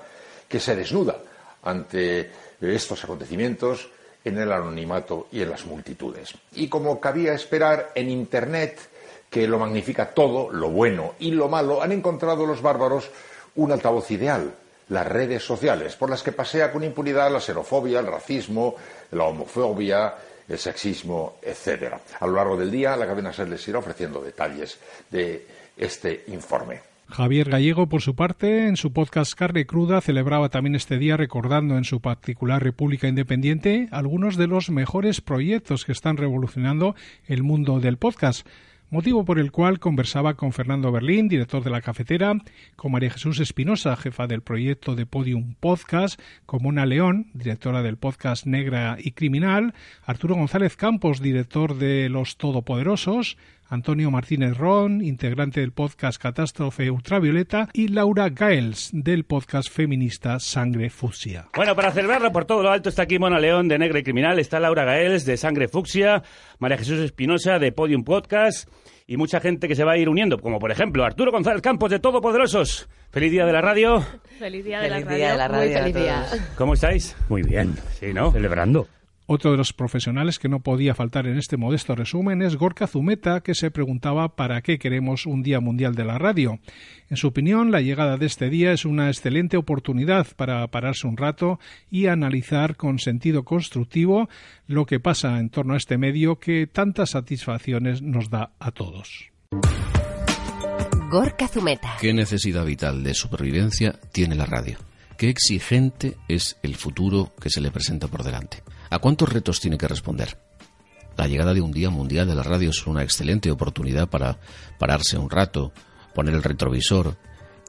que 0.48 0.58
se 0.58 0.74
desnuda 0.74 1.18
ante 1.62 2.30
estos 2.60 3.04
acontecimientos 3.04 3.90
en 4.24 4.38
el 4.38 4.50
anonimato 4.50 5.28
y 5.30 5.42
en 5.42 5.50
las 5.50 5.66
multitudes. 5.66 6.34
Y 6.54 6.68
como 6.68 7.00
cabía 7.00 7.34
esperar, 7.34 7.92
en 7.94 8.10
Internet, 8.10 8.78
que 9.30 9.46
lo 9.46 9.58
magnifica 9.58 10.14
todo, 10.14 10.50
lo 10.50 10.70
bueno 10.70 11.14
y 11.18 11.30
lo 11.32 11.48
malo, 11.48 11.82
han 11.82 11.92
encontrado 11.92 12.46
los 12.46 12.62
bárbaros 12.62 13.10
un 13.56 13.72
altavoz 13.72 14.10
ideal, 14.10 14.54
las 14.88 15.06
redes 15.06 15.42
sociales, 15.42 15.96
por 15.96 16.10
las 16.10 16.22
que 16.22 16.32
pasea 16.32 16.70
con 16.72 16.84
impunidad 16.84 17.30
la 17.30 17.40
xenofobia, 17.40 18.00
el 18.00 18.06
racismo, 18.06 18.76
la 19.12 19.24
homofobia, 19.24 20.14
el 20.48 20.58
sexismo, 20.58 21.36
etc. 21.42 21.94
A 22.20 22.26
lo 22.26 22.34
largo 22.34 22.56
del 22.56 22.70
día, 22.70 22.96
la 22.96 23.06
cadena 23.06 23.32
SER 23.32 23.48
les 23.48 23.66
irá 23.68 23.78
ofreciendo 23.78 24.22
detalles 24.22 24.78
de 25.10 25.46
este 25.76 26.24
informe. 26.28 26.80
Javier 27.08 27.50
Gallego, 27.50 27.88
por 27.88 28.02
su 28.02 28.16
parte, 28.16 28.66
en 28.66 28.76
su 28.76 28.92
podcast 28.92 29.34
Carne 29.34 29.64
Cruda, 29.64 30.00
celebraba 30.00 30.48
también 30.48 30.74
este 30.74 30.98
día 30.98 31.16
recordando 31.16 31.78
en 31.78 31.84
su 31.84 32.00
particular 32.00 32.62
República 32.62 33.06
Independiente 33.06 33.88
algunos 33.92 34.36
de 34.36 34.48
los 34.48 34.70
mejores 34.70 35.20
proyectos 35.20 35.84
que 35.84 35.92
están 35.92 36.16
revolucionando 36.16 36.96
el 37.26 37.44
mundo 37.44 37.78
del 37.78 37.96
podcast 37.96 38.46
motivo 38.90 39.24
por 39.24 39.38
el 39.38 39.50
cual 39.50 39.78
conversaba 39.78 40.34
con 40.34 40.52
Fernando 40.52 40.92
Berlín, 40.92 41.28
director 41.28 41.62
de 41.64 41.70
la 41.70 41.80
cafetera, 41.80 42.34
con 42.76 42.92
María 42.92 43.10
Jesús 43.10 43.40
Espinosa, 43.40 43.96
jefa 43.96 44.26
del 44.26 44.42
proyecto 44.42 44.94
de 44.94 45.06
Podium 45.06 45.54
Podcast, 45.58 46.20
con 46.46 46.62
Mona 46.62 46.86
León, 46.86 47.30
directora 47.34 47.82
del 47.82 47.96
podcast 47.96 48.46
Negra 48.46 48.96
y 48.98 49.12
Criminal, 49.12 49.74
Arturo 50.04 50.36
González 50.36 50.76
Campos, 50.76 51.20
director 51.20 51.76
de 51.76 52.08
Los 52.08 52.36
Todopoderosos, 52.36 53.36
Antonio 53.68 54.10
Martínez 54.10 54.56
Ron, 54.56 55.02
integrante 55.02 55.60
del 55.60 55.72
podcast 55.72 56.20
Catástrofe 56.20 56.90
Ultravioleta, 56.90 57.68
y 57.72 57.88
Laura 57.88 58.28
Gaels, 58.28 58.90
del 58.92 59.24
podcast 59.24 59.70
feminista 59.70 60.38
Sangre 60.38 60.90
Fucsia. 60.90 61.48
Bueno, 61.54 61.74
para 61.74 61.90
celebrarlo 61.90 62.32
por 62.32 62.44
todo 62.44 62.62
lo 62.62 62.70
alto 62.70 62.88
está 62.88 63.02
aquí 63.02 63.18
Mona 63.18 63.40
León 63.40 63.68
de 63.68 63.78
Negra 63.78 63.98
y 63.98 64.02
Criminal, 64.02 64.38
está 64.38 64.60
Laura 64.60 64.84
Gaels 64.84 65.24
de 65.24 65.36
Sangre 65.36 65.68
Fucsia, 65.68 66.22
María 66.58 66.78
Jesús 66.78 67.00
Espinosa 67.00 67.58
de 67.58 67.72
Podium 67.72 68.04
Podcast 68.04 68.68
y 69.06 69.16
mucha 69.16 69.40
gente 69.40 69.68
que 69.68 69.74
se 69.74 69.84
va 69.84 69.92
a 69.92 69.98
ir 69.98 70.08
uniendo, 70.08 70.38
como 70.38 70.58
por 70.58 70.70
ejemplo 70.70 71.04
Arturo 71.04 71.30
González 71.30 71.62
Campos 71.62 71.90
de 71.90 71.98
Todopoderosos. 71.98 72.88
Feliz 73.10 73.30
día 73.30 73.46
de 73.46 73.52
la 73.52 73.60
radio. 73.60 74.04
Feliz 74.38 74.64
día 74.64 74.80
de, 74.80 74.90
la, 74.90 75.00
radio. 75.00 75.16
Día 75.16 75.32
de 75.32 75.38
la 75.38 75.48
radio. 75.48 75.70
Muy 75.70 75.78
feliz 75.78 75.94
día. 75.94 76.26
¿Cómo 76.56 76.74
estáis? 76.74 77.16
Muy 77.28 77.42
bien. 77.42 77.74
Sí, 77.98 78.12
¿no? 78.12 78.32
Celebrando. 78.32 78.88
Otro 79.28 79.50
de 79.50 79.56
los 79.56 79.72
profesionales 79.72 80.38
que 80.38 80.48
no 80.48 80.60
podía 80.60 80.94
faltar 80.94 81.26
en 81.26 81.36
este 81.36 81.56
modesto 81.56 81.96
resumen 81.96 82.42
es 82.42 82.54
Gorka 82.54 82.86
Zumeta, 82.86 83.40
que 83.40 83.56
se 83.56 83.72
preguntaba 83.72 84.36
para 84.36 84.62
qué 84.62 84.78
queremos 84.78 85.26
un 85.26 85.42
Día 85.42 85.58
Mundial 85.58 85.96
de 85.96 86.04
la 86.04 86.16
Radio. 86.16 86.60
En 87.10 87.16
su 87.16 87.26
opinión, 87.26 87.72
la 87.72 87.80
llegada 87.80 88.18
de 88.18 88.26
este 88.26 88.50
día 88.50 88.70
es 88.72 88.84
una 88.84 89.08
excelente 89.08 89.56
oportunidad 89.56 90.28
para 90.36 90.64
pararse 90.68 91.08
un 91.08 91.16
rato 91.16 91.58
y 91.90 92.06
analizar 92.06 92.76
con 92.76 93.00
sentido 93.00 93.44
constructivo 93.44 94.28
lo 94.68 94.86
que 94.86 95.00
pasa 95.00 95.40
en 95.40 95.50
torno 95.50 95.74
a 95.74 95.78
este 95.78 95.98
medio 95.98 96.38
que 96.38 96.68
tantas 96.68 97.10
satisfacciones 97.10 98.02
nos 98.02 98.30
da 98.30 98.52
a 98.60 98.70
todos. 98.70 99.32
Gorka 101.10 101.48
Zumeta. 101.48 101.96
¿Qué 102.00 102.14
necesidad 102.14 102.64
vital 102.64 103.02
de 103.02 103.14
supervivencia 103.14 103.98
tiene 104.12 104.36
la 104.36 104.46
radio? 104.46 104.78
¿Qué 105.16 105.30
exigente 105.30 106.16
es 106.28 106.58
el 106.62 106.76
futuro 106.76 107.32
que 107.40 107.50
se 107.50 107.60
le 107.60 107.72
presenta 107.72 108.06
por 108.06 108.22
delante? 108.22 108.62
¿A 108.90 108.98
cuántos 108.98 109.28
retos 109.28 109.60
tiene 109.60 109.78
que 109.78 109.88
responder? 109.88 110.38
La 111.16 111.26
llegada 111.26 111.54
de 111.54 111.60
un 111.60 111.72
Día 111.72 111.90
Mundial 111.90 112.28
de 112.28 112.34
la 112.34 112.42
Radio 112.42 112.70
es 112.70 112.86
una 112.86 113.02
excelente 113.02 113.50
oportunidad 113.50 114.08
para 114.08 114.38
pararse 114.78 115.18
un 115.18 115.30
rato, 115.30 115.72
poner 116.14 116.34
el 116.34 116.42
retrovisor 116.42 117.16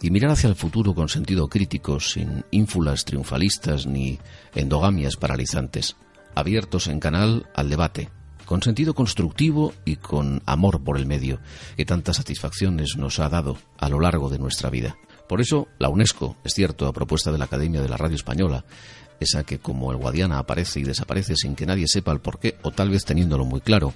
y 0.01 0.11
mirar 0.11 0.31
hacia 0.31 0.49
el 0.49 0.55
futuro 0.55 0.93
con 0.93 1.09
sentido 1.09 1.47
crítico, 1.47 1.99
sin 1.99 2.45
ínfulas 2.51 3.05
triunfalistas 3.05 3.87
ni 3.87 4.19
endogamias 4.53 5.15
paralizantes, 5.15 5.95
abiertos 6.35 6.87
en 6.87 6.99
canal 6.99 7.49
al 7.55 7.69
debate, 7.69 8.09
con 8.45 8.61
sentido 8.61 8.93
constructivo 8.93 9.73
y 9.85 9.95
con 9.95 10.43
amor 10.45 10.83
por 10.83 10.97
el 10.97 11.07
medio, 11.07 11.39
que 11.75 11.85
tantas 11.85 12.17
satisfacciones 12.17 12.95
nos 12.97 13.19
ha 13.19 13.29
dado 13.29 13.57
a 13.77 13.89
lo 13.89 13.99
largo 13.99 14.29
de 14.29 14.39
nuestra 14.39 14.69
vida. 14.69 14.97
Por 15.27 15.41
eso, 15.41 15.67
la 15.79 15.89
UNESCO, 15.89 16.37
es 16.43 16.53
cierto, 16.53 16.87
a 16.87 16.93
propuesta 16.93 17.31
de 17.31 17.37
la 17.37 17.45
Academia 17.45 17.81
de 17.81 17.89
la 17.89 17.97
Radio 17.97 18.15
Española, 18.15 18.65
esa 19.19 19.43
que 19.43 19.59
como 19.59 19.91
el 19.91 19.97
Guadiana 19.97 20.39
aparece 20.39 20.79
y 20.79 20.83
desaparece 20.83 21.35
sin 21.35 21.55
que 21.55 21.65
nadie 21.65 21.87
sepa 21.87 22.11
el 22.11 22.19
porqué 22.19 22.57
o 22.61 22.71
tal 22.71 22.89
vez 22.89 23.05
teniéndolo 23.05 23.45
muy 23.45 23.61
claro, 23.61 23.93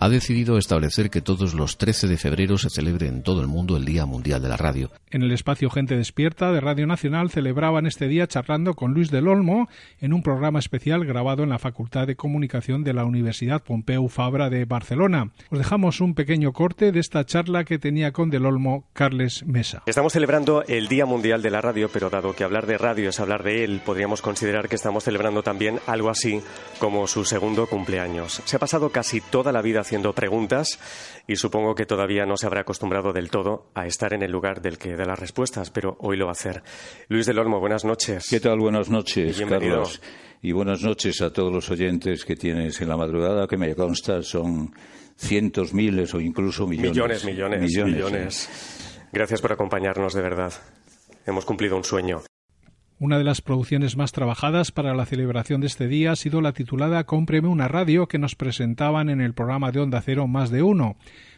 ha 0.00 0.08
decidido 0.08 0.58
establecer 0.58 1.10
que 1.10 1.20
todos 1.20 1.54
los 1.54 1.78
13 1.78 2.06
de 2.06 2.16
febrero 2.16 2.58
se 2.58 2.70
celebre 2.70 3.08
en 3.08 3.22
todo 3.22 3.40
el 3.40 3.48
mundo 3.48 3.76
el 3.76 3.84
Día 3.84 4.06
Mundial 4.06 4.40
de 4.42 4.48
la 4.48 4.56
Radio. 4.56 4.90
En 5.10 5.22
el 5.22 5.32
espacio 5.32 5.70
Gente 5.70 5.96
Despierta 5.96 6.52
de 6.52 6.60
Radio 6.60 6.86
Nacional 6.86 7.30
celebraban 7.30 7.86
este 7.86 8.08
día 8.08 8.26
charlando 8.26 8.74
con 8.74 8.92
Luis 8.92 9.10
del 9.10 9.28
Olmo 9.28 9.68
en 10.00 10.12
un 10.12 10.22
programa 10.22 10.58
especial 10.58 11.04
grabado 11.04 11.42
en 11.42 11.48
la 11.48 11.58
Facultad 11.58 12.06
de 12.06 12.16
Comunicación 12.16 12.84
de 12.84 12.94
la 12.94 13.04
Universidad 13.04 13.62
Pompeu 13.62 14.08
Fabra 14.08 14.50
de 14.50 14.64
Barcelona. 14.64 15.30
Os 15.50 15.58
dejamos 15.58 16.00
un 16.00 16.14
pequeño 16.14 16.52
corte 16.52 16.92
de 16.92 17.00
esta 17.00 17.24
charla 17.24 17.64
que 17.64 17.78
tenía 17.78 18.12
con 18.12 18.30
del 18.30 18.46
Olmo 18.46 18.84
Carles 18.92 19.44
Mesa. 19.46 19.82
Estamos 19.86 20.12
celebrando 20.12 20.62
el 20.68 20.88
Día 20.88 21.06
Mundial 21.06 21.42
de 21.42 21.50
la 21.50 21.60
Radio, 21.60 21.88
pero 21.92 22.10
dado 22.10 22.34
que 22.34 22.44
hablar 22.44 22.66
de 22.66 22.78
radio 22.78 23.08
es 23.08 23.20
hablar 23.20 23.42
de 23.42 23.64
él, 23.64 23.80
podríamos 23.84 24.22
considerar 24.22 24.68
que 24.68 24.76
estamos 24.76 25.04
celebrando 25.04 25.42
también 25.42 25.80
algo 25.86 26.10
así 26.10 26.40
como 26.78 27.06
su 27.06 27.24
segundo 27.24 27.66
cumpleaños. 27.66 28.42
Se 28.44 28.56
ha 28.56 28.58
pasado 28.58 28.90
casi 28.90 29.20
toda 29.20 29.52
la 29.52 29.62
vida 29.62 29.84
haciendo 29.88 30.12
preguntas 30.12 30.78
y 31.26 31.36
supongo 31.36 31.74
que 31.74 31.86
todavía 31.86 32.26
no 32.26 32.36
se 32.36 32.46
habrá 32.46 32.60
acostumbrado 32.60 33.14
del 33.14 33.30
todo 33.30 33.70
a 33.74 33.86
estar 33.86 34.12
en 34.12 34.22
el 34.22 34.30
lugar 34.30 34.60
del 34.60 34.76
que 34.76 34.94
da 34.96 35.06
las 35.06 35.18
respuestas, 35.18 35.70
pero 35.70 35.96
hoy 36.00 36.18
lo 36.18 36.26
va 36.26 36.32
a 36.32 36.32
hacer. 36.32 36.62
Luis 37.08 37.24
del 37.24 37.38
Olmo, 37.38 37.58
buenas 37.58 37.86
noches. 37.86 38.26
¿Qué 38.28 38.38
tal? 38.38 38.58
Buenas 38.58 38.90
noches, 38.90 39.38
Bienvenido. 39.38 39.76
Carlos. 39.76 40.02
Y 40.42 40.52
buenas 40.52 40.82
noches 40.82 41.22
a 41.22 41.32
todos 41.32 41.50
los 41.50 41.70
oyentes 41.70 42.26
que 42.26 42.36
tienes 42.36 42.78
en 42.82 42.88
la 42.90 42.98
madrugada, 42.98 43.48
que 43.48 43.56
me 43.56 43.74
consta 43.74 44.22
son 44.22 44.74
cientos, 45.16 45.72
miles 45.72 46.12
o 46.12 46.20
incluso 46.20 46.66
millones. 46.66 46.90
Millones, 46.90 47.24
millones, 47.24 47.60
millones. 47.62 49.08
Gracias 49.10 49.40
por 49.40 49.52
acompañarnos, 49.52 50.12
de 50.12 50.20
verdad. 50.20 50.52
Hemos 51.24 51.46
cumplido 51.46 51.76
un 51.76 51.84
sueño. 51.84 52.27
Una 53.00 53.16
de 53.16 53.22
las 53.22 53.40
producciones 53.40 53.96
más 53.96 54.10
trabajadas 54.10 54.72
para 54.72 54.92
la 54.92 55.06
celebración 55.06 55.60
de 55.60 55.68
este 55.68 55.86
día 55.86 56.10
ha 56.10 56.16
sido 56.16 56.40
la 56.40 56.52
titulada 56.52 57.04
Cómpreme 57.04 57.46
una 57.46 57.68
radio 57.68 58.08
que 58.08 58.18
nos 58.18 58.34
presentaban 58.34 59.08
en 59.08 59.20
el 59.20 59.34
programa 59.34 59.70
de 59.70 59.78
Onda 59.78 60.02
Cero 60.02 60.26
Más 60.26 60.50
de 60.50 60.64
Uno, 60.64 60.96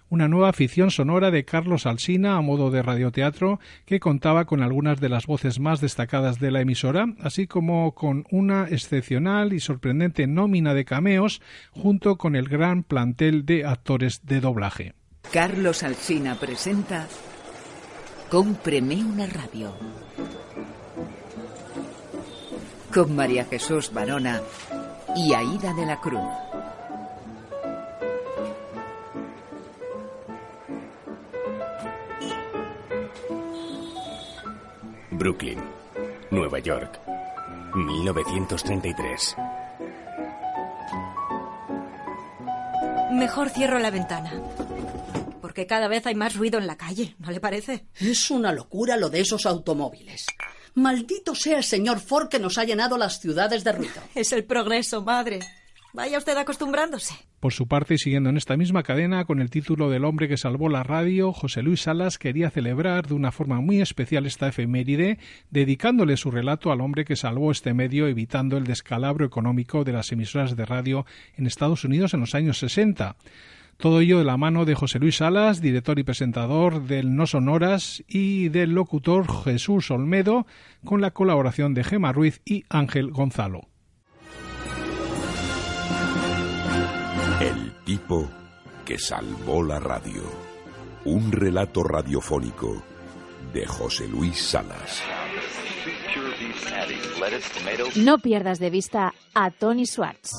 una 0.08 0.26
nueva 0.26 0.54
ficción 0.54 0.90
sonora 0.90 1.30
de 1.30 1.44
Carlos 1.44 1.84
Alsina 1.84 2.36
a 2.36 2.40
modo 2.40 2.70
de 2.70 2.80
radioteatro 2.80 3.60
que 3.84 4.00
contaba 4.00 4.46
con 4.46 4.62
algunas 4.62 5.00
de 5.00 5.10
las 5.10 5.26
voces 5.26 5.60
más 5.60 5.82
destacadas 5.82 6.40
de 6.40 6.50
la 6.50 6.62
emisora, 6.62 7.14
así 7.20 7.46
como 7.46 7.94
con 7.94 8.24
una 8.30 8.66
excepcional 8.70 9.52
y 9.52 9.60
sorprendente 9.60 10.26
nómina 10.26 10.72
de 10.72 10.86
cameos 10.86 11.42
junto 11.72 12.16
con 12.16 12.36
el 12.36 12.48
gran 12.48 12.84
plantel 12.84 13.44
de 13.44 13.66
actores 13.66 14.24
de 14.24 14.40
doblaje. 14.40 14.94
Carlos 15.30 15.82
Alsina 15.82 16.36
presenta 16.36 17.06
Cómpreme 18.30 19.04
una 19.04 19.26
radio 19.26 19.74
con 22.92 23.14
María 23.14 23.44
Jesús 23.44 23.92
Barona 23.92 24.40
y 25.16 25.32
Aida 25.32 25.73
de 25.75 25.87
la 25.87 26.00
Cruz. 26.00 26.20
Brooklyn, 35.11 35.61
Nueva 36.30 36.59
York, 36.59 36.99
1933. 37.75 39.37
Mejor 43.12 43.50
cierro 43.50 43.78
la 43.78 43.90
ventana. 43.90 44.32
Porque 45.40 45.66
cada 45.66 45.88
vez 45.88 46.06
hay 46.06 46.14
más 46.14 46.35
ruido 46.35 46.59
en 46.59 46.66
la 46.66 46.76
calle, 46.76 47.14
¿no 47.18 47.30
le 47.30 47.40
parece? 47.40 47.87
Es 48.00 48.30
una 48.30 48.52
locura 48.52 48.97
lo 48.97 49.11
de 49.11 49.20
esos 49.20 49.47
automóviles. 49.47 50.26
Maldito 50.74 51.34
sea 51.34 51.58
el 51.58 51.64
señor 51.64 52.00
Ford 52.00 52.28
que 52.28 52.38
nos 52.38 52.58
ha 52.58 52.64
llenado 52.64 52.96
las 52.98 53.20
ciudades 53.20 53.64
de 53.64 53.72
ruido. 53.72 54.02
Es 54.14 54.32
el 54.32 54.44
progreso, 54.44 55.02
madre. 55.02 55.40
Vaya 55.92 56.18
usted 56.18 56.36
acostumbrándose. 56.36 57.14
Por 57.40 57.52
su 57.52 57.66
parte, 57.66 57.94
y 57.94 57.98
siguiendo 57.98 58.30
en 58.30 58.36
esta 58.36 58.56
misma 58.56 58.82
cadena, 58.82 59.24
con 59.24 59.40
el 59.40 59.50
título 59.50 59.90
del 59.90 60.04
hombre 60.04 60.28
que 60.28 60.36
salvó 60.36 60.68
la 60.68 60.82
radio, 60.82 61.32
José 61.32 61.62
Luis 61.62 61.80
Salas 61.82 62.18
quería 62.18 62.50
celebrar 62.50 63.08
de 63.08 63.14
una 63.14 63.32
forma 63.32 63.60
muy 63.60 63.80
especial 63.80 64.26
esta 64.26 64.48
efeméride, 64.48 65.18
dedicándole 65.50 66.16
su 66.16 66.30
relato 66.30 66.70
al 66.70 66.80
hombre 66.80 67.04
que 67.04 67.16
salvó 67.16 67.50
este 67.50 67.74
medio, 67.74 68.06
evitando 68.06 68.56
el 68.56 68.64
descalabro 68.64 69.24
económico 69.24 69.82
de 69.82 69.92
las 69.92 70.12
emisoras 70.12 70.54
de 70.54 70.66
radio 70.66 71.06
en 71.36 71.46
Estados 71.46 71.82
Unidos 71.84 72.14
en 72.14 72.20
los 72.20 72.34
años 72.34 72.58
60. 72.58 73.16
Todo 73.80 74.00
ello 74.00 74.18
de 74.18 74.25
la 74.25 74.37
mano 74.37 74.66
de 74.66 74.75
José 74.75 74.99
Luis 74.99 75.16
Salas, 75.16 75.62
director 75.62 75.99
y 75.99 76.02
presentador 76.02 76.82
del 76.82 77.16
No 77.16 77.26
Sonoras, 77.26 78.04
y 78.06 78.50
del 78.50 78.72
locutor 78.72 79.26
Jesús 79.44 79.90
Olmedo, 79.90 80.46
con 80.84 81.00
la 81.00 81.12
colaboración 81.12 81.72
de 81.72 81.82
Gema 81.82 82.12
Ruiz 82.12 82.42
y 82.44 82.64
Ángel 82.68 83.10
Gonzalo. 83.10 83.68
El 87.40 87.72
tipo 87.87 88.28
que 88.84 88.99
salvó 88.99 89.62
la 89.62 89.80
radio. 89.80 90.25
Un 91.06 91.32
relato 91.32 91.82
radiofónico 91.82 92.82
de 93.54 93.64
José 93.64 94.06
Luis 94.08 94.37
Salas. 94.37 95.02
No 97.96 98.18
pierdas 98.18 98.58
de 98.58 98.68
vista 98.68 99.14
a 99.32 99.50
Tony 99.50 99.87
Schwartz. 99.87 100.32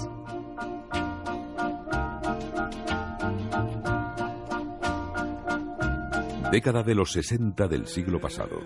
Década 6.51 6.83
de 6.83 6.95
los 6.95 7.13
60 7.13 7.69
del 7.69 7.87
siglo 7.87 8.19
pasado. 8.19 8.59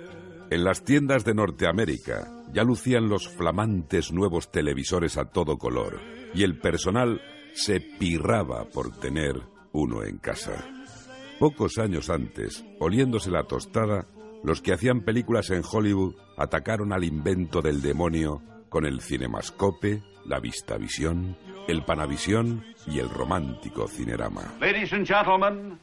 En 0.50 0.64
las 0.64 0.84
tiendas 0.84 1.24
de 1.24 1.36
Norteamérica 1.36 2.28
ya 2.52 2.64
lucían 2.64 3.10
los 3.10 3.30
flamantes 3.30 4.12
nuevos 4.12 4.52
televisores 4.52 5.18
a 5.18 5.26
todo 5.26 5.60
color 5.60 6.02
y 6.34 6.42
el 6.42 6.58
personal 6.58 7.22
se 7.54 7.80
pirraba 7.82 8.66
por 8.66 8.98
tener 8.98 9.36
uno 9.72 10.04
en 10.04 10.18
casa. 10.18 10.66
Pocos 11.38 11.78
años 11.78 12.10
antes, 12.10 12.66
oliéndose 12.80 13.30
la 13.30 13.44
tostada, 13.44 14.08
los 14.44 14.62
que 14.62 14.74
hacían 14.74 15.02
películas 15.02 15.52
en 15.52 15.62
Hollywood 15.64 16.16
atacaron 16.38 16.92
al 16.92 17.04
invento 17.04 17.62
del 17.62 17.84
demonio 17.84 18.42
con 18.70 18.88
el 18.88 19.00
cinemascope, 19.00 20.02
la 20.26 20.40
vistavisión, 20.40 21.38
el 21.68 21.86
panavisión 21.86 22.66
y 22.88 22.98
el 22.98 23.12
romántico 23.12 23.88
cinerama. 23.88 24.56
Ladies 24.60 24.92
and 24.92 25.06
gentlemen, 25.06 25.78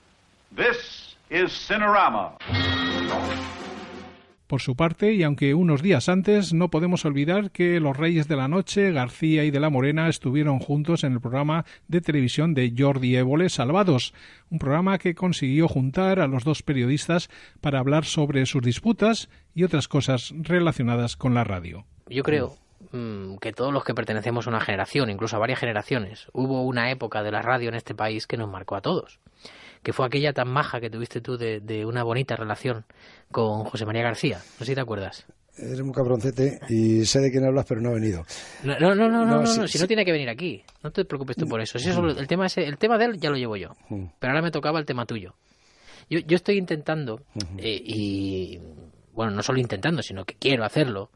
this 0.57 1.12
is 1.33 1.67
Cinerama. 1.67 2.37
Por 4.47 4.61
su 4.61 4.77
parte, 4.77 5.15
y 5.15 5.23
aunque 5.23 5.55
unos 5.55 5.81
días 5.81 6.11
antes, 6.11 6.53
no 6.53 6.69
podemos 6.69 7.07
olvidar 7.07 7.53
que 7.53 7.81
los 7.81 7.97
Reyes 7.97 8.29
de 8.29 8.37
la 8.37 8.49
Noche, 8.49 8.93
García 8.93 9.45
y 9.45 9.51
de 9.51 9.61
la 9.61 9.71
Morena, 9.71 10.11
estuvieron 10.11 10.59
juntos 10.59 11.05
en 11.05 11.15
el 11.15 11.23
programa 11.23 11.65
de 11.89 12.03
televisión 12.03 12.53
de 12.53 12.75
Jordi 12.77 13.17
Évole 13.17 13.49
Salvados, 13.49 14.13
un 14.51 14.59
programa 14.59 14.99
que 14.99 15.15
consiguió 15.15 15.69
juntar 15.69 16.21
a 16.21 16.27
los 16.27 16.45
dos 16.45 16.63
periodistas 16.63 17.31
para 17.63 17.79
hablar 17.79 18.05
sobre 18.05 18.45
sus 18.45 18.61
disputas 18.61 19.31
y 19.55 19.65
otras 19.65 19.89
cosas 19.89 20.35
relacionadas 20.37 21.17
con 21.17 21.33
la 21.33 21.45
radio. 21.45 21.87
Yo 22.11 22.23
creo 22.23 22.59
mm, 22.91 23.37
que 23.37 23.55
todos 23.55 23.73
los 23.73 23.85
que 23.85 23.95
pertenecemos 23.95 24.47
a 24.47 24.51
una 24.51 24.61
generación, 24.61 25.09
incluso 25.09 25.37
a 25.37 25.39
varias 25.39 25.61
generaciones, 25.61 26.27
hubo 26.35 26.63
una 26.63 26.91
época 26.91 27.23
de 27.23 27.31
la 27.31 27.41
radio 27.41 27.71
en 27.71 27.75
este 27.77 27.95
país 27.95 28.27
que 28.27 28.37
nos 28.37 28.51
marcó 28.51 28.77
a 28.77 28.83
todos 28.83 29.19
que 29.83 29.93
fue 29.93 30.07
aquella 30.07 30.33
tan 30.33 30.49
maja 30.49 30.81
que 30.81 30.91
tuviste 30.91 31.21
tú 31.21 31.37
de, 31.37 31.85
una 31.85 32.03
bonita 32.03 32.37
relación 32.37 32.85
con 33.31 33.65
José 33.65 33.85
María 33.85 34.03
García. 34.03 34.39
No 34.39 34.59
sé 34.61 34.67
si 34.67 34.75
te 34.75 34.81
acuerdas. 34.81 35.27
Eres 35.57 35.81
un 35.81 35.93
cabroncete 35.93 36.61
y 36.71 37.05
sé 37.05 37.21
de 37.21 37.31
quién 37.31 37.45
hablas, 37.45 37.67
pero 37.69 37.81
no 37.81 37.91
ha 37.91 37.95
venido. 37.95 38.25
No, 38.63 38.79
no, 38.79 38.95
no, 38.95 39.09
no, 39.09 39.27
no, 39.27 39.47
si, 39.47 39.79
no 39.79 39.87
tiene 39.87 40.05
que 40.05 40.13
venir 40.13 40.31
aquí. 40.31 40.63
No 40.83 40.91
te 40.91 41.05
preocupes 41.05 41.37
tú 41.37 41.47
por 41.47 41.61
eso. 41.61 41.79
Si 41.79 41.91
eso 41.91 42.03
el, 42.07 42.27
tema 42.27 42.47
ese, 42.47 42.65
el 42.65 42.79
tema 42.79 42.97
de 42.97 43.07
él 43.07 43.21
ya 43.21 43.29
lo 43.29 43.37
llevo 43.37 43.57
yo. 43.57 43.73
Pero 43.89 44.33
ahora 44.33 44.41
me 44.41 44.51
tocaba 44.51 44.79
el 44.79 44.87
tema 44.87 45.05
tuyo. 45.05 45.35
Yo, 46.09 46.21
yo 46.21 46.37
estoy 46.37 46.59
intentando, 46.59 47.21
eh, 47.59 47.81
y 47.85 48.61
bueno, 49.13 49.33
no 49.33 49.43
solo 49.43 49.59
intentando, 49.59 50.03
sino 50.03 50.25
que 50.25 50.35
quiero 50.35 50.65
hacerlo, 50.65 51.11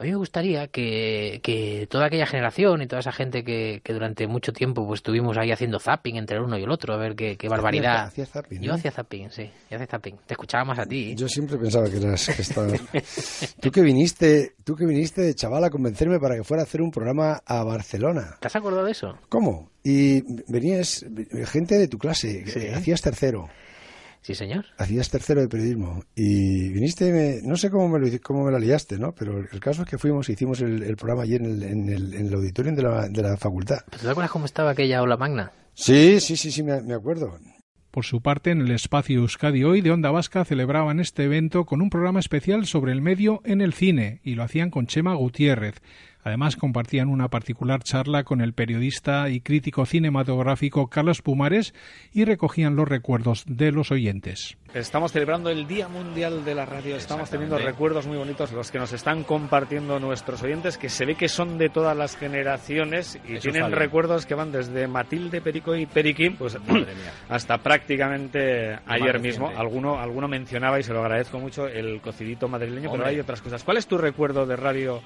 a 0.00 0.04
mí 0.04 0.10
me 0.12 0.16
gustaría 0.16 0.66
que, 0.68 1.40
que, 1.42 1.86
toda 1.90 2.06
aquella 2.06 2.24
generación 2.24 2.80
y 2.80 2.86
toda 2.86 3.00
esa 3.00 3.12
gente 3.12 3.44
que, 3.44 3.82
que, 3.84 3.92
durante 3.92 4.26
mucho 4.26 4.50
tiempo 4.50 4.86
pues 4.86 5.00
estuvimos 5.00 5.36
ahí 5.36 5.52
haciendo 5.52 5.78
zapping 5.78 6.16
entre 6.16 6.38
el 6.38 6.44
uno 6.44 6.56
y 6.56 6.62
el 6.62 6.70
otro, 6.70 6.94
a 6.94 6.96
ver 6.96 7.14
qué, 7.14 7.36
qué 7.36 7.50
barbaridad. 7.50 8.06
Hacía 8.06 8.24
zapping, 8.24 8.62
Yo 8.62 8.72
hacía 8.72 8.90
zapping, 8.92 9.30
sí, 9.30 9.50
yo 9.70 9.76
hacía 9.76 9.86
zapping. 9.86 10.16
Te 10.26 10.32
escuchaba 10.32 10.64
más 10.64 10.78
a 10.78 10.86
ti. 10.86 11.14
Yo 11.14 11.28
siempre 11.28 11.58
pensaba 11.58 11.90
que 11.90 11.98
eras... 11.98 12.26
Que 12.28 13.50
tú 13.60 13.70
que 13.70 13.82
viniste, 13.82 14.54
tú 14.64 14.74
que 14.74 14.86
viniste 14.86 15.20
de 15.20 15.34
chaval 15.34 15.64
a 15.64 15.70
convencerme 15.70 16.18
para 16.18 16.34
que 16.34 16.44
fuera 16.44 16.62
a 16.62 16.64
hacer 16.64 16.80
un 16.80 16.90
programa 16.90 17.42
a 17.44 17.62
Barcelona. 17.62 18.38
¿Te 18.40 18.46
has 18.46 18.56
acordado 18.56 18.86
de 18.86 18.92
eso? 18.92 19.18
¿Cómo? 19.28 19.68
Y 19.84 20.22
venías 20.50 21.04
gente 21.44 21.76
de 21.76 21.88
tu 21.88 21.98
clase, 21.98 22.44
hacías 22.74 23.02
tercero. 23.02 23.50
Sí, 24.22 24.34
señor. 24.34 24.66
Hacías 24.76 25.08
tercero 25.08 25.40
de 25.40 25.48
periodismo 25.48 26.04
y 26.14 26.68
viniste, 26.68 27.40
no 27.42 27.56
sé 27.56 27.70
cómo 27.70 27.88
me, 27.88 27.98
lo, 27.98 28.06
cómo 28.22 28.44
me 28.44 28.52
la 28.52 28.58
liaste, 28.58 28.98
¿no? 28.98 29.14
Pero 29.14 29.38
el 29.38 29.60
caso 29.60 29.82
es 29.82 29.88
que 29.88 29.98
fuimos 29.98 30.28
e 30.28 30.32
hicimos 30.32 30.60
el, 30.60 30.96
programa 30.96 31.22
allí 31.22 31.36
en 31.36 31.46
el, 31.46 31.62
en 31.62 31.88
el, 31.88 32.14
en 32.14 32.26
el 32.26 32.34
auditorium 32.34 32.76
de 32.76 32.82
la, 32.82 33.08
de 33.08 33.22
la 33.22 33.36
facultad. 33.36 33.78
¿Te 33.90 34.08
acuerdas 34.08 34.30
cómo 34.30 34.44
estaba 34.44 34.70
aquella 34.70 35.02
ola 35.02 35.16
magna? 35.16 35.52
Sí, 35.74 36.20
sí, 36.20 36.36
sí, 36.36 36.50
sí, 36.50 36.62
me, 36.62 36.82
me 36.82 36.94
acuerdo. 36.94 37.38
Por 37.90 38.04
su 38.04 38.20
parte, 38.20 38.52
en 38.52 38.60
el 38.60 38.70
espacio 38.70 39.20
Euskadi 39.20 39.64
Hoy 39.64 39.80
de 39.80 39.90
Onda 39.90 40.12
Vasca 40.12 40.44
celebraban 40.44 41.00
este 41.00 41.24
evento 41.24 41.64
con 41.64 41.80
un 41.80 41.90
programa 41.90 42.20
especial 42.20 42.66
sobre 42.66 42.92
el 42.92 43.02
medio 43.02 43.40
en 43.44 43.60
el 43.60 43.72
cine 43.72 44.20
y 44.22 44.36
lo 44.36 44.44
hacían 44.44 44.70
con 44.70 44.86
Chema 44.86 45.14
Gutiérrez. 45.14 45.82
Además, 46.22 46.56
compartían 46.56 47.08
una 47.08 47.28
particular 47.28 47.82
charla 47.82 48.24
con 48.24 48.40
el 48.40 48.52
periodista 48.52 49.28
y 49.30 49.40
crítico 49.40 49.86
cinematográfico 49.86 50.88
Carlos 50.88 51.22
Pumares 51.22 51.74
y 52.12 52.24
recogían 52.24 52.76
los 52.76 52.88
recuerdos 52.88 53.44
de 53.46 53.72
los 53.72 53.90
oyentes. 53.90 54.56
Estamos 54.74 55.10
celebrando 55.10 55.50
el 55.50 55.66
Día 55.66 55.88
Mundial 55.88 56.44
de 56.44 56.54
la 56.54 56.64
Radio, 56.64 56.94
estamos 56.94 57.28
teniendo 57.28 57.58
recuerdos 57.58 58.06
muy 58.06 58.16
bonitos 58.16 58.52
los 58.52 58.70
que 58.70 58.78
nos 58.78 58.92
están 58.92 59.24
compartiendo 59.24 59.98
nuestros 59.98 60.42
oyentes, 60.44 60.78
que 60.78 60.88
se 60.88 61.04
ve 61.06 61.16
que 61.16 61.28
son 61.28 61.58
de 61.58 61.70
todas 61.70 61.96
las 61.96 62.16
generaciones 62.16 63.18
y 63.26 63.38
tienen 63.38 63.72
recuerdos 63.72 64.26
que 64.26 64.36
van 64.36 64.52
desde 64.52 64.86
Matilde, 64.86 65.40
Perico 65.40 65.74
y 65.74 65.86
Periquín, 65.86 66.36
pues 66.36 66.56
hasta 67.28 67.58
prácticamente 67.58 68.78
ayer 68.86 69.18
mismo. 69.18 69.48
Alguno, 69.48 69.98
alguno 69.98 70.28
mencionaba, 70.28 70.78
y 70.78 70.84
se 70.84 70.92
lo 70.92 71.00
agradezco 71.00 71.40
mucho, 71.40 71.66
el 71.66 72.00
cocidito 72.00 72.46
madrileño, 72.46 72.92
pero 72.92 73.06
hay 73.06 73.18
otras 73.18 73.42
cosas. 73.42 73.64
¿Cuál 73.64 73.78
es 73.78 73.88
tu 73.88 73.98
recuerdo 73.98 74.46
de 74.46 74.54
radio 74.54 75.02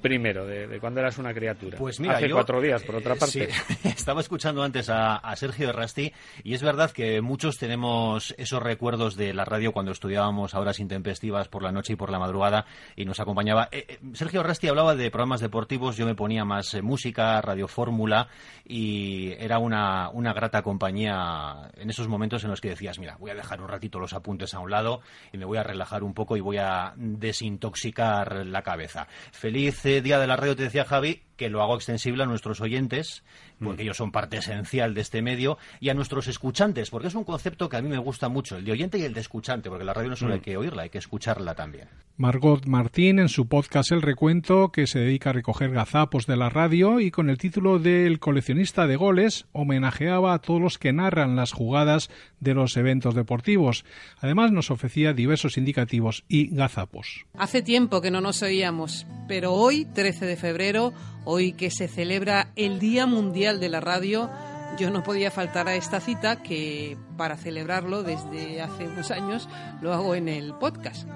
primero, 0.00 0.46
de, 0.46 0.78
cuando 0.80 1.00
eras 1.00 1.18
una 1.18 1.34
criatura? 1.34 1.78
Pues 1.78 2.00
mira, 2.00 2.16
Hace 2.16 2.30
cuatro 2.30 2.60
días, 2.60 2.82
por 2.82 2.96
otra 2.96 3.14
parte. 3.14 3.48
estaba 3.84 4.20
escuchando 4.20 4.62
antes 4.62 4.88
a, 4.90 5.16
a 5.16 5.36
Sergio 5.36 5.72
Rasti 5.72 6.12
y 6.42 6.54
es 6.54 6.62
verdad 6.62 6.90
que 6.90 7.20
muchos 7.20 7.58
tenemos 7.58 8.34
esos 8.38 8.62
recuerdos 8.62 9.16
de 9.16 9.34
la 9.34 9.44
radio 9.44 9.72
cuando 9.72 9.92
estudiábamos 9.92 10.54
a 10.54 10.60
horas 10.60 10.80
intempestivas 10.80 11.48
por 11.48 11.62
la 11.62 11.72
noche 11.72 11.94
y 11.94 11.96
por 11.96 12.10
la 12.10 12.18
madrugada 12.18 12.66
y 12.96 13.04
nos 13.04 13.20
acompañaba. 13.20 13.68
Eh, 13.70 13.84
eh, 13.88 13.98
Sergio 14.14 14.42
Rasti 14.42 14.68
hablaba 14.68 14.94
de 14.94 15.10
programas 15.10 15.40
deportivos, 15.40 15.96
yo 15.96 16.06
me 16.06 16.14
ponía 16.14 16.44
más 16.44 16.74
eh, 16.74 16.82
música, 16.82 17.40
radio 17.40 17.68
fórmula 17.68 18.28
y 18.64 19.32
era 19.32 19.58
una, 19.58 20.10
una 20.10 20.32
grata 20.32 20.62
compañía 20.62 21.70
en 21.76 21.90
esos 21.90 22.08
momentos 22.08 22.44
en 22.44 22.50
los 22.50 22.60
que 22.60 22.70
decías, 22.70 22.98
mira, 22.98 23.16
voy 23.18 23.30
a 23.30 23.34
dejar 23.34 23.60
un 23.60 23.68
ratito 23.68 23.98
los 23.98 24.12
apuntes 24.12 24.54
a 24.54 24.60
un 24.60 24.70
lado 24.70 25.00
y 25.32 25.38
me 25.38 25.44
voy 25.44 25.58
a 25.58 25.62
relajar 25.62 26.02
un 26.02 26.14
poco 26.14 26.36
y 26.36 26.40
voy 26.40 26.58
a 26.58 26.92
desintoxicar 26.96 28.46
la 28.46 28.62
cabeza. 28.62 29.06
Feliz 29.32 29.84
día 30.02 30.18
de 30.18 30.26
la 30.26 30.36
radio, 30.36 30.56
te 30.56 30.64
decía 30.64 30.84
Javi, 30.84 31.27
que 31.38 31.48
lo 31.48 31.62
hago 31.62 31.76
extensible 31.76 32.24
a 32.24 32.26
nuestros 32.26 32.60
oyentes, 32.60 33.22
porque 33.62 33.82
mm. 33.82 33.86
ellos 33.86 33.96
son 33.96 34.12
parte 34.12 34.36
esencial 34.36 34.92
de 34.92 35.00
este 35.00 35.22
medio, 35.22 35.56
y 35.80 35.88
a 35.88 35.94
nuestros 35.94 36.26
escuchantes, 36.26 36.90
porque 36.90 37.08
es 37.08 37.14
un 37.14 37.24
concepto 37.24 37.68
que 37.68 37.76
a 37.76 37.82
mí 37.82 37.88
me 37.88 37.98
gusta 37.98 38.28
mucho, 38.28 38.56
el 38.56 38.64
de 38.64 38.72
oyente 38.72 38.98
y 38.98 39.04
el 39.04 39.14
de 39.14 39.20
escuchante, 39.20 39.70
porque 39.70 39.84
la 39.84 39.94
radio 39.94 40.10
no 40.10 40.16
solo 40.16 40.34
hay 40.34 40.40
mm. 40.40 40.42
que 40.42 40.56
oírla, 40.56 40.82
hay 40.82 40.90
que 40.90 40.98
escucharla 40.98 41.54
también. 41.54 41.88
Margot 42.16 42.66
Martín, 42.66 43.20
en 43.20 43.28
su 43.28 43.46
podcast 43.46 43.92
El 43.92 44.02
Recuento, 44.02 44.72
que 44.72 44.88
se 44.88 44.98
dedica 44.98 45.30
a 45.30 45.32
recoger 45.32 45.70
gazapos 45.70 46.26
de 46.26 46.36
la 46.36 46.50
radio, 46.50 46.98
y 46.98 47.12
con 47.12 47.30
el 47.30 47.38
título 47.38 47.78
de 47.78 48.08
El 48.08 48.18
coleccionista 48.18 48.88
de 48.88 48.96
goles, 48.96 49.46
homenajeaba 49.52 50.34
a 50.34 50.40
todos 50.40 50.60
los 50.60 50.78
que 50.78 50.92
narran 50.92 51.36
las 51.36 51.52
jugadas 51.52 52.10
de 52.40 52.54
los 52.54 52.76
eventos 52.76 53.14
deportivos. 53.14 53.84
Además, 54.18 54.50
nos 54.50 54.72
ofrecía 54.72 55.12
diversos 55.12 55.56
indicativos 55.56 56.24
y 56.26 56.48
gazapos. 56.48 57.26
Hace 57.34 57.62
tiempo 57.62 58.00
que 58.00 58.10
no 58.10 58.20
nos 58.20 58.42
oíamos, 58.42 59.06
pero 59.28 59.52
hoy, 59.52 59.84
13 59.84 60.26
de 60.26 60.36
febrero, 60.36 60.92
Hoy 61.30 61.52
que 61.52 61.70
se 61.70 61.88
celebra 61.88 62.52
el 62.56 62.78
Día 62.78 63.04
Mundial 63.04 63.60
de 63.60 63.68
la 63.68 63.80
Radio, 63.80 64.30
yo 64.78 64.88
no 64.88 65.02
podía 65.02 65.30
faltar 65.30 65.68
a 65.68 65.74
esta 65.74 66.00
cita 66.00 66.42
que 66.42 66.96
para 67.18 67.36
celebrarlo 67.36 68.02
desde 68.02 68.62
hace 68.62 68.88
unos 68.88 69.10
años 69.10 69.46
lo 69.82 69.92
hago 69.92 70.14
en 70.14 70.30
el 70.30 70.54
podcast. 70.54 71.06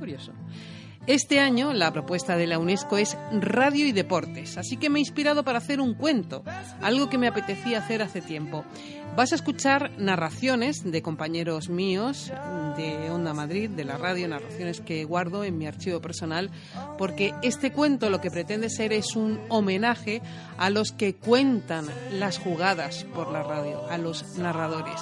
Curioso. 0.00 0.32
Este 1.06 1.38
año 1.38 1.72
la 1.72 1.92
propuesta 1.92 2.36
de 2.36 2.48
la 2.48 2.58
UNESCO 2.58 2.98
es 2.98 3.16
radio 3.30 3.86
y 3.86 3.92
deportes, 3.92 4.58
así 4.58 4.76
que 4.76 4.90
me 4.90 4.98
he 4.98 5.00
inspirado 5.00 5.44
para 5.44 5.58
hacer 5.58 5.80
un 5.80 5.94
cuento, 5.94 6.42
algo 6.82 7.08
que 7.08 7.16
me 7.16 7.28
apetecía 7.28 7.78
hacer 7.78 8.02
hace 8.02 8.20
tiempo. 8.20 8.64
Vas 9.14 9.30
a 9.30 9.36
escuchar 9.36 9.92
narraciones 9.98 10.82
de 10.82 11.02
compañeros 11.02 11.68
míos 11.68 12.32
de 12.76 13.08
Onda 13.12 13.32
Madrid, 13.34 13.70
de 13.70 13.84
la 13.84 13.98
radio, 13.98 14.26
narraciones 14.26 14.80
que 14.80 15.04
guardo 15.04 15.44
en 15.44 15.56
mi 15.56 15.68
archivo 15.68 16.00
personal, 16.00 16.50
porque 16.98 17.32
este 17.40 17.70
cuento 17.70 18.10
lo 18.10 18.20
que 18.20 18.32
pretende 18.32 18.68
ser 18.68 18.92
es 18.92 19.14
un 19.14 19.38
homenaje 19.48 20.22
a 20.58 20.70
los 20.70 20.90
que 20.90 21.14
cuentan 21.14 21.86
las 22.10 22.38
jugadas 22.38 23.06
por 23.14 23.30
la 23.30 23.44
radio, 23.44 23.88
a 23.88 23.96
los 23.96 24.38
narradores. 24.38 25.00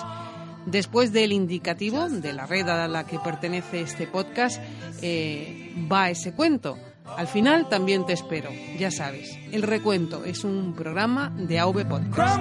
Después 0.67 1.12
del 1.12 1.33
indicativo 1.33 2.11
de 2.11 2.33
la 2.35 2.47
red 2.47 2.69
a 2.69 2.88
la 2.88 3.07
que 3.07 3.19
pertenece 3.19 3.81
este 3.81 4.07
podcast, 4.07 4.62
eh, 5.03 5.63
va 5.90 6.10
ese 6.10 6.32
cuento. 6.32 6.76
Al 7.16 7.26
final 7.28 7.68
también 7.68 8.06
te 8.06 8.14
espero, 8.14 8.50
ya 8.78 8.90
sabes. 8.90 9.38
El 9.52 9.62
recuento 9.62 10.24
es 10.24 10.42
un 10.44 10.74
programa 10.74 11.30
de 11.37 11.58
AV 11.58 11.87
Podcast. 11.87 12.40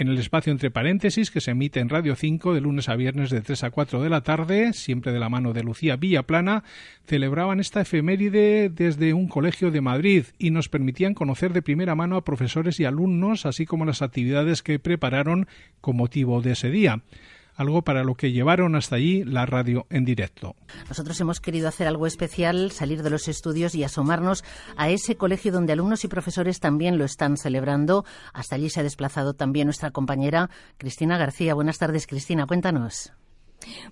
En 0.00 0.08
el 0.08 0.16
espacio 0.16 0.50
entre 0.50 0.70
paréntesis 0.70 1.30
que 1.30 1.42
se 1.42 1.50
emite 1.50 1.78
en 1.78 1.90
Radio 1.90 2.16
5 2.16 2.54
de 2.54 2.62
lunes 2.62 2.88
a 2.88 2.96
viernes 2.96 3.28
de 3.28 3.42
3 3.42 3.64
a 3.64 3.70
4 3.70 4.00
de 4.00 4.08
la 4.08 4.22
tarde, 4.22 4.72
siempre 4.72 5.12
de 5.12 5.18
la 5.18 5.28
mano 5.28 5.52
de 5.52 5.62
Lucía 5.62 5.96
Villaplana, 5.96 6.64
celebraban 7.04 7.60
esta 7.60 7.82
efeméride 7.82 8.70
desde 8.70 9.12
un 9.12 9.28
colegio 9.28 9.70
de 9.70 9.82
Madrid 9.82 10.24
y 10.38 10.52
nos 10.52 10.70
permitían 10.70 11.12
conocer 11.12 11.52
de 11.52 11.60
primera 11.60 11.94
mano 11.94 12.16
a 12.16 12.24
profesores 12.24 12.80
y 12.80 12.86
alumnos, 12.86 13.44
así 13.44 13.66
como 13.66 13.84
las 13.84 14.00
actividades 14.00 14.62
que 14.62 14.78
prepararon 14.78 15.46
con 15.82 15.96
motivo 15.96 16.40
de 16.40 16.52
ese 16.52 16.70
día. 16.70 17.02
Algo 17.60 17.82
para 17.82 18.04
lo 18.04 18.14
que 18.14 18.32
llevaron 18.32 18.74
hasta 18.74 18.96
allí 18.96 19.22
la 19.22 19.44
radio 19.44 19.86
en 19.90 20.06
directo. 20.06 20.56
Nosotros 20.88 21.20
hemos 21.20 21.40
querido 21.40 21.68
hacer 21.68 21.86
algo 21.86 22.06
especial, 22.06 22.70
salir 22.70 23.02
de 23.02 23.10
los 23.10 23.28
estudios 23.28 23.74
y 23.74 23.84
asomarnos 23.84 24.44
a 24.76 24.88
ese 24.88 25.16
colegio 25.16 25.52
donde 25.52 25.74
alumnos 25.74 26.02
y 26.04 26.08
profesores 26.08 26.58
también 26.58 26.96
lo 26.96 27.04
están 27.04 27.36
celebrando. 27.36 28.06
Hasta 28.32 28.56
allí 28.56 28.70
se 28.70 28.80
ha 28.80 28.82
desplazado 28.82 29.34
también 29.34 29.66
nuestra 29.66 29.90
compañera 29.90 30.48
Cristina 30.78 31.18
García. 31.18 31.52
Buenas 31.52 31.76
tardes, 31.76 32.06
Cristina, 32.06 32.46
cuéntanos. 32.46 33.12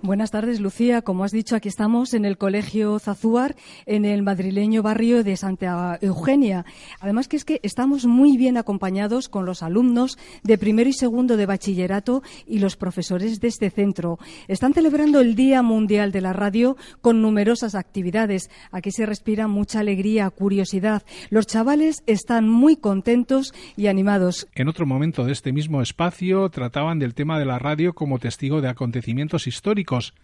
Buenas 0.03 0.31
tardes, 0.31 0.61
Lucía. 0.61 1.03
Como 1.03 1.25
has 1.25 1.33
dicho, 1.33 1.55
aquí 1.55 1.69
estamos 1.69 2.15
en 2.15 2.25
el 2.25 2.39
Colegio 2.39 2.99
Zazúar, 2.99 3.57
en 3.87 4.05
el 4.05 4.23
madrileño 4.23 4.83
barrio 4.83 5.23
de 5.25 5.37
Santa 5.37 5.99
Eugenia. 6.01 6.65
Además 7.01 7.29
que 7.29 7.37
es 7.37 7.45
que 7.45 7.61
estamos 7.63 8.07
muy 8.07 8.37
bien 8.37 8.57
acompañados 8.57 9.29
con 9.29 9.45
los 9.45 9.63
alumnos 9.63 10.19
de 10.43 10.59
primero 10.59 10.89
y 10.89 10.93
segundo 10.93 11.37
de 11.37 11.47
bachillerato 11.47 12.23
y 12.47 12.61
los 12.61 12.77
profesores 12.77 13.41
de 13.41 13.49
este 13.49 13.71
centro. 13.71 14.19
Están 14.47 14.73
celebrando 14.73 15.21
el 15.21 15.35
Día 15.35 15.63
Mundial 15.63 16.13
de 16.13 16.21
la 16.21 16.33
Radio 16.33 16.77
con 17.01 17.21
numerosas 17.21 17.75
actividades. 17.75 18.51
Aquí 18.71 18.91
se 18.91 19.07
respira 19.07 19.49
mucha 19.49 19.81
alegría, 19.81 20.31
curiosidad. 20.31 21.03
Los 21.31 21.47
chavales 21.47 22.03
están 22.07 22.49
muy 22.49 22.77
contentos 22.77 23.53
y 23.77 23.89
animados. 23.89 24.49
En 24.55 24.69
otro 24.69 24.87
momento 24.87 25.25
de 25.25 25.33
este 25.33 25.53
mismo 25.53 25.83
espacio 25.83 26.49
trataban 26.49 26.99
del 26.99 27.15
tema 27.15 27.39
de 27.39 27.45
la 27.45 27.59
radio 27.59 27.93
como 27.93 28.19
testigo 28.19 28.61
de 28.61 28.69
acontecimientos 28.69 29.47
históricos 29.47 29.58
históricos, 29.59 30.15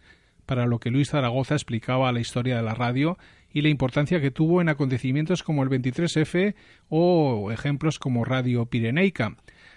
para 0.46 0.66
lo 0.66 0.78
que 0.78 0.90
Luis 0.90 1.10
Zaragoza 1.10 1.54
explicaba 1.54 2.12
la 2.12 2.20
historia 2.20 2.56
de 2.56 2.62
la 2.62 2.74
radio 2.74 3.18
y 3.52 3.62
la 3.62 3.68
importancia 3.68 4.20
que 4.20 4.30
tuvo 4.30 4.60
en 4.60 4.68
acontecimientos 4.68 5.42
como 5.42 5.62
el 5.62 5.70
23F 5.70 6.54
o 6.88 7.50
ejemplos 7.50 7.98
como 7.98 8.24
Radio 8.24 8.66
Pireneica. 8.66 9.36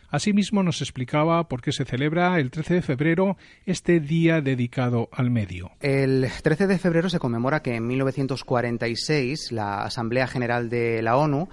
Asimismo 0.10 0.64
nos 0.64 0.82
explicaba 0.82 1.48
por 1.50 1.62
qué 1.62 1.72
se 1.72 1.84
celebra 1.84 2.40
el 2.40 2.50
13 2.50 2.76
de 2.76 2.82
febrero 2.82 3.38
este 3.66 4.00
día 4.00 4.42
dedicado 4.42 5.10
al 5.12 5.32
medio. 5.32 5.72
El 5.82 6.28
13 6.44 6.68
de 6.68 6.78
febrero 6.78 7.10
se 7.10 7.20
conmemora 7.20 7.62
que 7.62 7.76
en 7.76 7.88
1946 7.88 9.52
la 9.52 9.84
Asamblea 9.84 10.28
General 10.28 10.70
de 10.70 11.02
la 11.02 11.18
ONU 11.18 11.50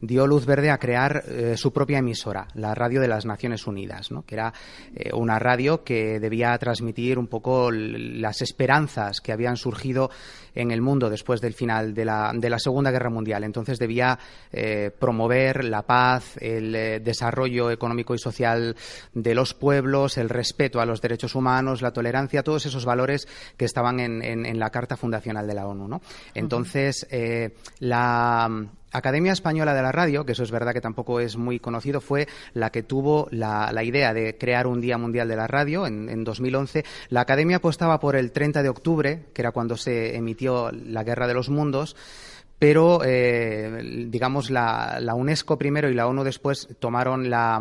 dio 0.00 0.26
luz 0.26 0.46
verde 0.46 0.70
a 0.70 0.78
crear 0.78 1.24
eh, 1.26 1.56
su 1.56 1.72
propia 1.72 1.98
emisora, 1.98 2.48
la 2.54 2.74
Radio 2.74 3.00
de 3.00 3.08
las 3.08 3.24
Naciones 3.24 3.66
Unidas, 3.66 4.10
¿no? 4.10 4.22
que 4.22 4.34
era 4.34 4.52
eh, 4.94 5.10
una 5.14 5.38
radio 5.38 5.84
que 5.84 6.20
debía 6.20 6.56
transmitir 6.58 7.18
un 7.18 7.26
poco 7.26 7.70
las 7.70 8.42
esperanzas 8.42 9.20
que 9.20 9.32
habían 9.32 9.56
surgido 9.56 10.10
en 10.54 10.70
el 10.70 10.80
mundo 10.80 11.10
después 11.10 11.40
del 11.40 11.54
final 11.54 11.94
de 11.94 12.04
la, 12.04 12.32
de 12.34 12.50
la 12.50 12.58
Segunda 12.58 12.90
Guerra 12.90 13.10
Mundial. 13.10 13.44
Entonces 13.44 13.78
debía 13.78 14.18
eh, 14.52 14.90
promover 14.98 15.64
la 15.64 15.82
paz, 15.82 16.36
el 16.40 17.02
desarrollo 17.02 17.70
económico 17.70 18.14
y 18.14 18.18
social 18.18 18.76
de 19.12 19.34
los 19.34 19.54
pueblos, 19.54 20.16
el 20.16 20.28
respeto 20.28 20.80
a 20.80 20.86
los 20.86 21.02
derechos 21.02 21.34
humanos, 21.34 21.82
la 21.82 21.92
tolerancia, 21.92 22.42
todos 22.42 22.64
esos 22.66 22.84
valores 22.84 23.28
que 23.56 23.66
estaban 23.66 24.00
en, 24.00 24.22
en, 24.22 24.58
la 24.58 24.70
Carta 24.70 24.96
Fundacional 24.96 25.46
de 25.46 25.54
la 25.54 25.66
ONU. 25.66 25.88
¿no? 25.88 26.00
Entonces, 26.34 27.06
la 27.80 28.66
Academia 28.96 29.32
Española 29.32 29.74
de 29.74 29.82
la 29.82 29.92
Radio, 29.92 30.24
que 30.24 30.32
eso 30.32 30.42
es 30.42 30.50
verdad 30.50 30.72
que 30.72 30.80
tampoco 30.80 31.20
es 31.20 31.36
muy 31.36 31.58
conocido, 31.58 32.00
fue 32.00 32.28
la 32.54 32.70
que 32.70 32.82
tuvo 32.82 33.28
la, 33.30 33.72
idea 33.82 34.14
de 34.14 34.36
crear 34.38 34.66
un 34.66 34.80
Día 34.80 34.98
Mundial 34.98 35.28
de 35.28 35.36
la 35.36 35.46
Radio 35.46 35.86
en, 35.86 36.08
en, 36.08 36.24
2011. 36.24 36.84
La 37.08 37.20
Academia 37.20 37.56
apostaba 37.56 38.00
por 38.00 38.16
el 38.16 38.32
30 38.32 38.62
de 38.62 38.68
octubre, 38.68 39.26
que 39.32 39.42
era 39.42 39.52
cuando 39.52 39.76
se 39.76 40.16
emitió 40.16 40.70
La 40.72 41.04
Guerra 41.04 41.26
de 41.26 41.34
los 41.34 41.48
Mundos 41.48 41.96
pero 42.58 43.00
eh, 43.04 44.06
digamos 44.08 44.50
la, 44.50 44.98
UNESCO 45.14 45.58
primero 45.58 45.90
y 45.90 45.94
la 45.94 46.06
ONU 46.06 46.24
después 46.24 46.68
tomaron 46.78 47.28
la, 47.28 47.60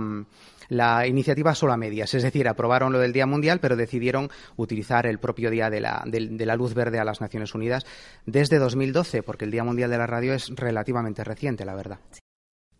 la 0.69 1.07
iniciativa 1.07 1.53
solo 1.55 1.73
a 1.73 1.77
medias, 1.77 2.13
es 2.13 2.23
decir, 2.23 2.47
aprobaron 2.47 2.93
lo 2.93 2.99
del 2.99 3.13
Día 3.13 3.25
Mundial, 3.25 3.59
pero 3.59 3.75
decidieron 3.75 4.29
utilizar 4.55 5.05
el 5.05 5.19
propio 5.19 5.49
Día 5.49 5.69
de 5.69 5.81
la, 5.81 6.03
de, 6.05 6.45
la 6.45 6.55
Luz 6.55 6.73
Verde 6.73 6.99
a 6.99 7.05
las 7.05 7.21
Naciones 7.21 7.53
Unidas 7.53 7.85
desde 8.25 8.57
2012, 8.57 9.23
porque 9.23 9.45
el 9.45 9.51
Día 9.51 9.63
Mundial 9.63 9.89
de 9.89 9.97
la 9.97 10.07
Radio 10.07 10.33
es 10.33 10.49
relativamente 10.55 11.23
reciente, 11.23 11.65
la 11.65 11.75
verdad. 11.75 11.99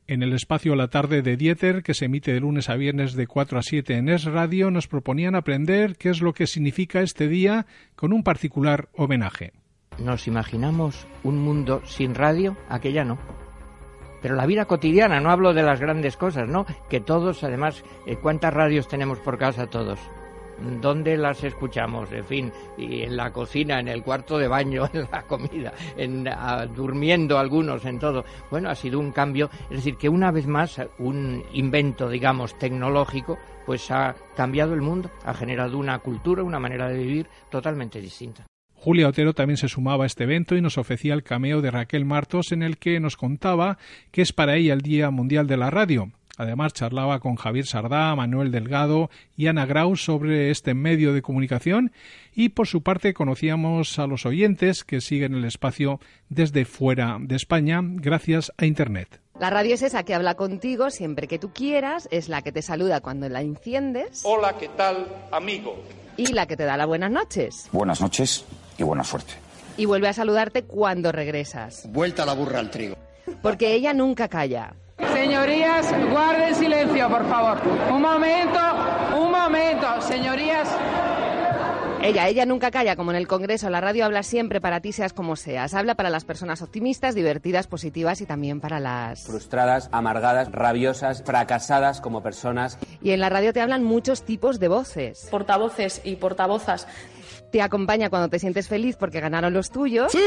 En 0.08 0.22
el 0.22 0.34
espacio 0.34 0.76
La 0.76 0.90
Tarde 0.90 1.24
de 1.24 1.36
Dieter, 1.36 1.82
que 1.82 1.96
se 1.96 2.06
emite 2.06 2.32
de 2.32 2.40
lunes 2.40 2.70
a 2.70 2.76
viernes 2.76 3.16
de 3.16 3.26
4 3.26 3.58
a 3.58 3.64
7 3.64 3.96
en 3.96 4.10
Es 4.10 4.26
Radio, 4.26 4.70
nos 4.70 4.88
proponían 4.88 5.34
aprender 5.34 5.96
qué 5.98 6.10
es 6.10 6.22
lo 6.22 6.34
que 6.34 6.46
significa 6.46 7.02
este 7.02 7.28
día 7.28 7.66
con 7.96 8.14
un 8.14 8.22
particular 8.22 8.90
homenaje. 8.94 9.54
¿Nos 9.98 10.28
imaginamos 10.28 11.08
un 11.24 11.40
mundo 11.40 11.82
sin 11.86 12.16
radio? 12.16 12.56
Aquella 12.70 13.04
no 13.04 13.18
pero 14.26 14.34
la 14.38 14.48
vida 14.48 14.66
cotidiana, 14.66 15.20
no 15.20 15.30
hablo 15.30 15.54
de 15.54 15.62
las 15.62 15.80
grandes 15.80 16.18
cosas, 16.18 16.50
¿no? 16.50 16.66
Que 16.90 17.00
todos, 17.00 17.44
además, 17.44 17.84
eh, 18.08 18.16
¿cuántas 18.16 18.52
radios 18.52 18.88
tenemos 18.88 19.20
por 19.20 19.38
casa 19.38 19.68
todos? 19.68 20.00
¿Dónde 20.82 21.16
las 21.16 21.44
escuchamos? 21.44 22.12
En 22.12 22.24
fin, 22.24 22.52
en 22.76 23.16
la 23.16 23.32
cocina, 23.32 23.80
en 23.80 23.88
el 23.88 24.02
cuarto 24.02 24.40
de 24.40 24.48
baño, 24.48 24.90
en 24.94 25.08
la 25.12 25.22
comida, 25.28 25.74
en, 25.96 26.28
durmiendo 26.74 27.38
algunos, 27.38 27.86
en 27.86 28.00
todo. 28.00 28.26
Bueno, 28.50 28.72
ha 28.72 28.74
sido 28.74 29.00
un 29.00 29.12
cambio, 29.12 29.48
es 29.70 29.78
decir, 29.78 29.96
que 29.96 30.10
una 30.10 30.32
vez 30.32 30.48
más 30.48 30.82
un 30.98 31.44
invento, 31.54 32.10
digamos, 32.10 32.58
tecnológico, 32.58 33.38
pues 33.64 33.92
ha 33.92 34.16
cambiado 34.36 34.74
el 34.74 34.82
mundo, 34.82 35.12
ha 35.24 35.36
generado 35.36 35.78
una 35.78 36.00
cultura, 36.00 36.42
una 36.42 36.60
manera 36.60 36.88
de 36.88 36.98
vivir 36.98 37.28
totalmente 37.52 38.02
distinta. 38.02 38.44
Julia 38.86 39.08
Otero 39.08 39.34
también 39.34 39.58
se 39.58 39.68
sumaba 39.68 40.04
a 40.04 40.06
este 40.06 40.26
evento 40.26 40.56
y 40.56 40.62
nos 40.62 40.78
ofrecía 40.78 41.16
el 41.16 41.24
cameo 41.24 41.60
de 41.60 41.72
Raquel 41.72 42.06
Martos 42.06 42.52
en 42.52 42.62
el 42.62 42.78
que 42.78 43.00
nos 43.00 43.18
contaba 43.18 43.80
que 44.12 44.22
es 44.22 44.32
para 44.32 44.58
ella 44.58 44.74
el 44.74 44.82
Día 44.82 45.10
Mundial 45.10 45.48
de 45.48 45.58
la 45.58 45.72
Radio. 45.72 46.12
Además, 46.38 46.74
charlaba 46.74 47.20
con 47.20 47.36
Javier 47.36 47.66
Sardá, 47.66 48.16
Manuel 48.16 48.52
Delgado 48.52 49.10
y 49.36 49.48
Ana 49.48 49.66
Grau 49.66 49.96
sobre 49.96 50.52
este 50.52 50.76
medio 50.76 51.14
de 51.14 51.24
comunicación 51.24 51.94
y, 52.36 52.50
por 52.50 52.68
su 52.68 52.84
parte, 52.84 53.16
conocíamos 53.16 53.98
a 53.98 54.06
los 54.06 54.28
oyentes 54.28 54.84
que 54.84 55.02
siguen 55.02 55.34
el 55.34 55.46
espacio 55.46 56.00
desde 56.30 56.66
fuera 56.66 57.18
de 57.20 57.38
España 57.38 57.82
gracias 57.82 58.52
a 58.56 58.68
Internet. 58.68 59.25
La 59.40 59.50
radio 59.50 59.74
es 59.76 59.82
esa 59.82 60.04
que 60.04 60.16
habla 60.16 60.36
contigo 60.36 60.90
siempre 60.90 61.28
que 61.28 61.38
tú 61.38 61.52
quieras, 61.52 62.08
es 62.10 62.30
la 62.30 62.42
que 62.42 62.54
te 62.54 62.62
saluda 62.62 63.02
cuando 63.02 63.28
la 63.28 63.42
enciendes. 63.42 64.22
Hola, 64.24 64.58
¿qué 64.58 64.70
tal, 64.70 65.08
amigo? 65.30 65.76
Y 66.16 66.28
la 66.28 66.46
que 66.46 66.56
te 66.56 66.64
da 66.64 66.78
las 66.78 66.88
buenas 66.88 67.12
noches. 67.12 67.68
Buenas 67.74 68.00
noches 68.00 68.46
y 68.78 68.84
buena 68.84 69.04
suerte. 69.04 69.34
Y 69.76 69.84
vuelve 69.86 70.08
a 70.08 70.14
saludarte 70.14 70.64
cuando 70.64 71.12
regresas. 71.12 71.86
Vuelta 71.92 72.26
la 72.26 72.32
burra 72.34 72.60
al 72.60 72.72
trigo. 72.72 72.96
Porque 73.42 73.74
ella 73.74 73.94
nunca 73.94 74.30
calla. 74.30 74.74
Señorías, 75.14 75.94
guarden 76.10 76.56
silencio, 76.56 77.10
por 77.10 77.28
favor. 77.28 77.60
Un 77.92 78.02
momento, 78.02 78.60
un 79.18 79.32
momento, 79.32 80.02
señorías. 80.02 80.70
Ella, 82.06 82.28
ella 82.28 82.46
nunca 82.46 82.70
calla, 82.70 82.96
como 82.96 83.10
en 83.12 83.18
el 83.18 83.28
Congreso. 83.28 83.70
La 83.72 83.82
radio 83.82 84.06
habla 84.06 84.22
siempre 84.22 84.62
para 84.62 84.80
ti, 84.80 84.92
seas 84.92 85.12
como 85.12 85.36
seas. 85.36 85.74
Habla 85.74 85.96
para 85.96 86.12
las 86.12 86.24
personas 86.24 86.62
optimistas, 86.62 87.16
divertidas, 87.16 87.66
positivas 87.66 88.22
y 88.22 88.28
también 88.28 88.62
para 88.62 88.80
las... 88.80 89.24
Frustradas, 89.24 89.90
amargadas, 89.92 90.52
rabiosas, 90.52 91.24
fracasadas 91.24 92.02
como 92.02 92.22
personas. 92.22 92.78
Y 93.02 93.12
en 93.12 93.20
la 93.20 93.30
radio 93.30 93.54
te 93.54 93.62
hablan 93.62 93.84
muchos 93.84 94.24
tipos 94.24 94.60
de 94.60 94.68
voces. 94.68 95.28
Portavoces 95.32 96.02
y 96.04 96.18
portavozas 96.18 96.88
te 97.52 97.62
acompaña 97.62 98.10
cuando 98.10 98.30
te 98.30 98.38
sientes 98.38 98.68
feliz 98.68 98.98
porque 98.98 99.20
ganaron 99.20 99.54
los 99.54 99.72
tuyos. 99.72 100.12
¡Sí! 100.12 100.20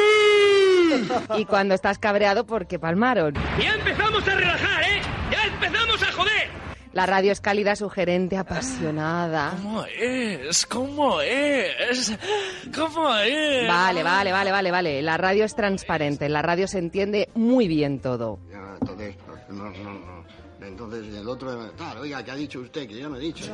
Y 1.36 1.44
cuando 1.44 1.74
estás 1.74 1.98
cabreado 1.98 2.46
porque 2.46 2.78
palmaron. 2.78 3.34
Ya 3.60 3.74
empezamos 3.74 4.26
a 4.26 4.34
relajar, 4.34 4.82
¿eh? 4.82 5.00
Ya 5.30 5.44
empezamos 5.44 6.02
a 6.02 6.12
joder. 6.12 6.57
La 6.92 7.07
radio 7.07 7.33
es 7.33 7.40
cálida, 7.40 7.77
sugerente, 7.77 8.37
apasionada. 8.37 9.51
¿Cómo 9.62 9.85
es? 9.85 10.66
¿Cómo 10.66 11.20
es? 11.20 12.18
¿Cómo 12.74 13.14
es? 13.16 13.68
Vale, 13.68 14.03
vale, 14.03 14.33
vale, 14.33 14.51
vale, 14.51 14.70
vale. 14.70 15.03
La 15.03 15.16
radio 15.16 15.44
es 15.44 15.55
transparente. 15.55 16.29
La 16.29 16.42
radio 16.42 16.66
se 16.66 16.79
entiende 16.79 17.29
muy 17.35 17.68
bien 17.68 18.01
todo. 18.01 18.38
Ya, 18.51 18.77
entonces, 18.81 19.16
no, 19.48 19.70
no, 19.70 19.92
no. 19.94 20.24
Entonces 20.60 21.14
el 21.14 21.28
otro, 21.28 21.72
claro, 21.76 22.00
oiga, 22.00 22.24
¿qué 22.24 22.30
ha 22.30 22.36
dicho 22.36 22.60
usted? 22.60 22.88
Que 22.88 22.98
yo 22.98 23.08
no 23.08 23.16
he 23.16 23.20
dicho. 23.20 23.44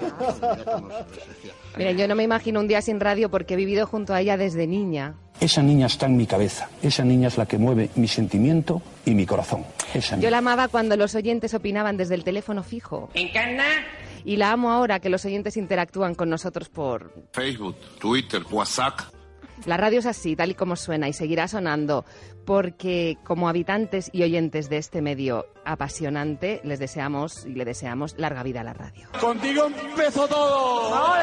Miren, 1.76 1.98
yo 1.98 2.08
no 2.08 2.14
me 2.14 2.22
imagino 2.22 2.60
un 2.60 2.68
día 2.68 2.80
sin 2.80 3.00
radio 3.00 3.30
porque 3.30 3.54
he 3.54 3.56
vivido 3.56 3.86
junto 3.86 4.14
a 4.14 4.20
ella 4.20 4.36
desde 4.36 4.66
niña. 4.66 5.14
Esa 5.40 5.62
niña 5.62 5.86
está 5.86 6.06
en 6.06 6.16
mi 6.16 6.26
cabeza. 6.26 6.68
Esa 6.82 7.04
niña 7.04 7.28
es 7.28 7.36
la 7.36 7.46
que 7.46 7.58
mueve 7.58 7.90
mi 7.96 8.08
sentimiento 8.08 8.80
y 9.04 9.14
mi 9.14 9.26
corazón. 9.26 9.64
Esa 9.92 10.18
Yo 10.18 10.30
la 10.30 10.38
amaba 10.38 10.68
cuando 10.68 10.96
los 10.96 11.14
oyentes 11.14 11.52
opinaban 11.54 11.96
desde 11.96 12.14
el 12.14 12.24
teléfono 12.24 12.62
fijo. 12.62 13.10
¿Encarna? 13.14 13.64
Y 14.24 14.36
la 14.36 14.52
amo 14.52 14.70
ahora 14.72 15.00
que 15.00 15.10
los 15.10 15.24
oyentes 15.24 15.56
interactúan 15.56 16.14
con 16.14 16.30
nosotros 16.30 16.70
por 16.70 17.12
Facebook, 17.32 17.76
Twitter, 17.98 18.42
WhatsApp. 18.50 19.00
La 19.66 19.76
radio 19.76 19.98
es 20.00 20.06
así, 20.06 20.36
tal 20.36 20.50
y 20.50 20.54
como 20.54 20.76
suena, 20.76 21.08
y 21.08 21.12
seguirá 21.12 21.48
sonando, 21.48 22.04
porque 22.44 23.16
como 23.24 23.48
habitantes 23.48 24.10
y 24.12 24.22
oyentes 24.22 24.68
de 24.68 24.78
este 24.78 25.00
medio 25.00 25.46
apasionante, 25.64 26.60
les 26.64 26.78
deseamos 26.78 27.46
y 27.46 27.54
le 27.54 27.64
deseamos 27.64 28.14
larga 28.18 28.42
vida 28.42 28.60
a 28.60 28.64
la 28.64 28.74
radio. 28.74 29.08
Contigo 29.20 29.66
empezó 29.66 30.28
todo. 30.28 31.14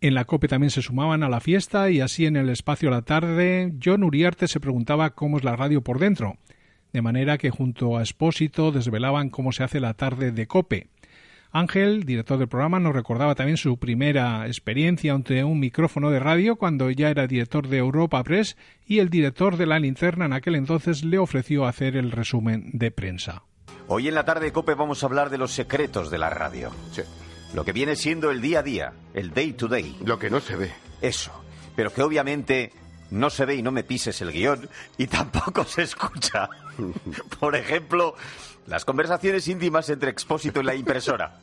En 0.00 0.14
la 0.14 0.24
COPE 0.24 0.48
también 0.48 0.70
se 0.70 0.82
sumaban 0.82 1.22
a 1.22 1.28
la 1.28 1.38
fiesta 1.38 1.88
y 1.88 2.00
así 2.00 2.26
en 2.26 2.34
el 2.34 2.48
espacio 2.48 2.88
a 2.88 2.92
la 2.92 3.02
tarde, 3.02 3.72
John 3.82 4.02
Uriarte 4.02 4.48
se 4.48 4.58
preguntaba 4.58 5.10
cómo 5.10 5.36
es 5.36 5.44
la 5.44 5.54
radio 5.54 5.82
por 5.82 6.00
dentro, 6.00 6.38
de 6.92 7.02
manera 7.02 7.38
que 7.38 7.50
junto 7.50 7.96
a 7.96 8.02
Espósito 8.02 8.72
desvelaban 8.72 9.30
cómo 9.30 9.52
se 9.52 9.62
hace 9.62 9.78
la 9.78 9.94
tarde 9.94 10.32
de 10.32 10.46
COPE. 10.48 10.88
Ángel, 11.54 12.04
director 12.04 12.38
del 12.38 12.48
programa, 12.48 12.80
nos 12.80 12.94
recordaba 12.94 13.34
también 13.34 13.58
su 13.58 13.76
primera 13.76 14.46
experiencia 14.46 15.12
ante 15.12 15.44
un 15.44 15.60
micrófono 15.60 16.10
de 16.10 16.18
radio 16.18 16.56
cuando 16.56 16.90
ya 16.90 17.10
era 17.10 17.26
director 17.26 17.68
de 17.68 17.76
Europa 17.76 18.24
Press 18.24 18.56
y 18.86 19.00
el 19.00 19.10
director 19.10 19.58
de 19.58 19.66
la 19.66 19.78
linterna 19.78 20.24
en 20.24 20.32
aquel 20.32 20.54
entonces 20.54 21.04
le 21.04 21.18
ofreció 21.18 21.66
hacer 21.66 21.96
el 21.96 22.10
resumen 22.10 22.70
de 22.72 22.90
prensa. 22.90 23.42
Hoy 23.86 24.08
en 24.08 24.14
la 24.14 24.24
tarde 24.24 24.46
de 24.46 24.52
Cope 24.52 24.74
vamos 24.74 25.02
a 25.02 25.06
hablar 25.06 25.28
de 25.28 25.36
los 25.36 25.52
secretos 25.52 26.10
de 26.10 26.16
la 26.16 26.30
radio. 26.30 26.70
Lo 27.52 27.66
que 27.66 27.72
viene 27.72 27.96
siendo 27.96 28.30
el 28.30 28.40
día 28.40 28.60
a 28.60 28.62
día, 28.62 28.92
el 29.12 29.34
day 29.34 29.52
to 29.52 29.68
day. 29.68 29.94
Lo 30.06 30.18
que 30.18 30.30
no 30.30 30.40
se 30.40 30.56
ve. 30.56 30.72
Eso. 31.02 31.32
Pero 31.76 31.92
que 31.92 32.00
obviamente 32.00 32.72
no 33.10 33.28
se 33.28 33.44
ve 33.44 33.56
y 33.56 33.62
no 33.62 33.72
me 33.72 33.84
pises 33.84 34.22
el 34.22 34.32
guion 34.32 34.70
y 34.96 35.06
tampoco 35.06 35.64
se 35.64 35.82
escucha. 35.82 36.48
Por 37.40 37.56
ejemplo, 37.56 38.14
las 38.66 38.84
conversaciones 38.84 39.48
íntimas 39.48 39.88
entre 39.88 40.10
Expósito 40.10 40.60
y 40.60 40.64
la 40.64 40.74
impresora. 40.74 41.38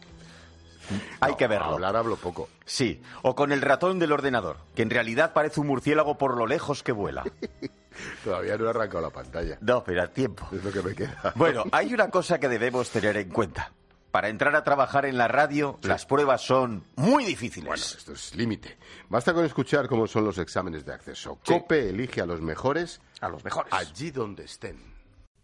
Hay 1.19 1.36
que 1.36 1.47
verlo. 1.47 1.73
Hablar 1.73 1.95
hablo 1.95 2.15
poco. 2.15 2.49
Sí, 2.65 3.01
o 3.21 3.36
con 3.36 3.51
el 3.51 3.62
ratón 3.62 3.99
del 3.99 4.12
ordenador, 4.12 4.58
que 4.75 4.82
en 4.82 4.89
realidad 4.89 5.34
parece 5.34 5.60
un 5.60 5.67
murciélago 5.67 6.17
por 6.17 6.36
lo 6.38 6.47
lejos 6.47 6.84
que 6.84 6.91
vuela. 6.91 7.23
Todavía 8.23 8.58
no 8.58 8.65
he 8.65 8.69
arrancado 8.69 9.01
la 9.01 9.10
pantalla. 9.10 9.58
No, 9.62 9.84
pero 9.84 10.01
al 10.01 10.12
tiempo. 10.12 10.47
Es 10.51 10.63
lo 10.63 10.71
que 10.71 10.82
me 10.82 10.95
queda. 10.95 11.34
Bueno, 11.36 11.65
hay 11.71 11.93
una 11.93 12.10
cosa 12.10 12.39
que 12.39 12.47
debemos 12.47 12.89
tener 12.89 13.17
en 13.17 13.29
cuenta. 13.29 13.71
Para 14.12 14.29
entrar 14.29 14.55
a 14.55 14.63
trabajar 14.63 15.05
en 15.05 15.19
la 15.19 15.27
radio, 15.27 15.77
las 15.84 16.08
pruebas 16.08 16.41
son 16.41 16.84
muy 16.95 17.25
difíciles. 17.25 17.67
Bueno, 17.67 17.84
esto 17.84 18.13
es 18.13 18.36
límite. 18.36 18.77
Basta 19.08 19.34
con 19.36 19.45
escuchar 19.45 19.88
cómo 19.88 20.08
son 20.08 20.25
los 20.25 20.39
exámenes 20.39 20.84
de 20.84 20.93
acceso. 20.93 21.38
COPE 21.45 21.89
elige 21.89 22.19
a 22.21 22.25
los 22.25 22.41
mejores. 22.41 23.01
A 23.21 23.29
los 23.29 23.43
mejores. 23.43 23.71
Allí 23.71 24.10
donde 24.10 24.45
estén. 24.45 24.98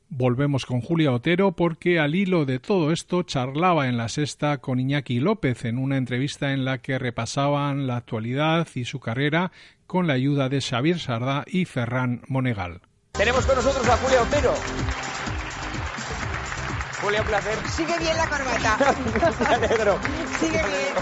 Volvemos 0.09 0.65
con 0.65 0.81
Julia 0.81 1.11
Otero 1.11 1.53
porque 1.53 1.99
al 1.99 2.15
hilo 2.15 2.45
de 2.45 2.59
todo 2.59 2.91
esto 2.91 3.23
charlaba 3.23 3.87
en 3.87 3.97
la 3.97 4.07
sexta 4.07 4.59
con 4.59 4.79
Iñaki 4.79 5.19
López 5.19 5.65
en 5.65 5.77
una 5.77 5.97
entrevista 5.97 6.53
en 6.53 6.63
la 6.63 6.77
que 6.77 6.99
repasaban 6.99 7.87
la 7.87 7.97
actualidad 7.97 8.67
y 8.75 8.85
su 8.85 8.99
carrera 8.99 9.51
con 9.87 10.07
la 10.07 10.13
ayuda 10.13 10.47
de 10.49 10.61
Xavier 10.61 10.99
Sardá 10.99 11.43
y 11.47 11.65
Ferran 11.65 12.21
Monegal. 12.27 12.81
Tenemos 13.13 13.45
con 13.45 13.55
nosotros 13.55 13.87
a 13.87 13.97
Julia 13.97 14.21
Otero. 14.21 14.53
Julia, 17.01 17.21
un 17.21 17.27
placer. 17.27 17.57
Sigue 17.69 17.99
bien 17.99 18.17
la 18.17 18.27
corbata. 18.27 18.77
Me 19.59 19.65
alegro. 19.67 19.99
Sigue 20.39 20.57
bien. 20.57 20.93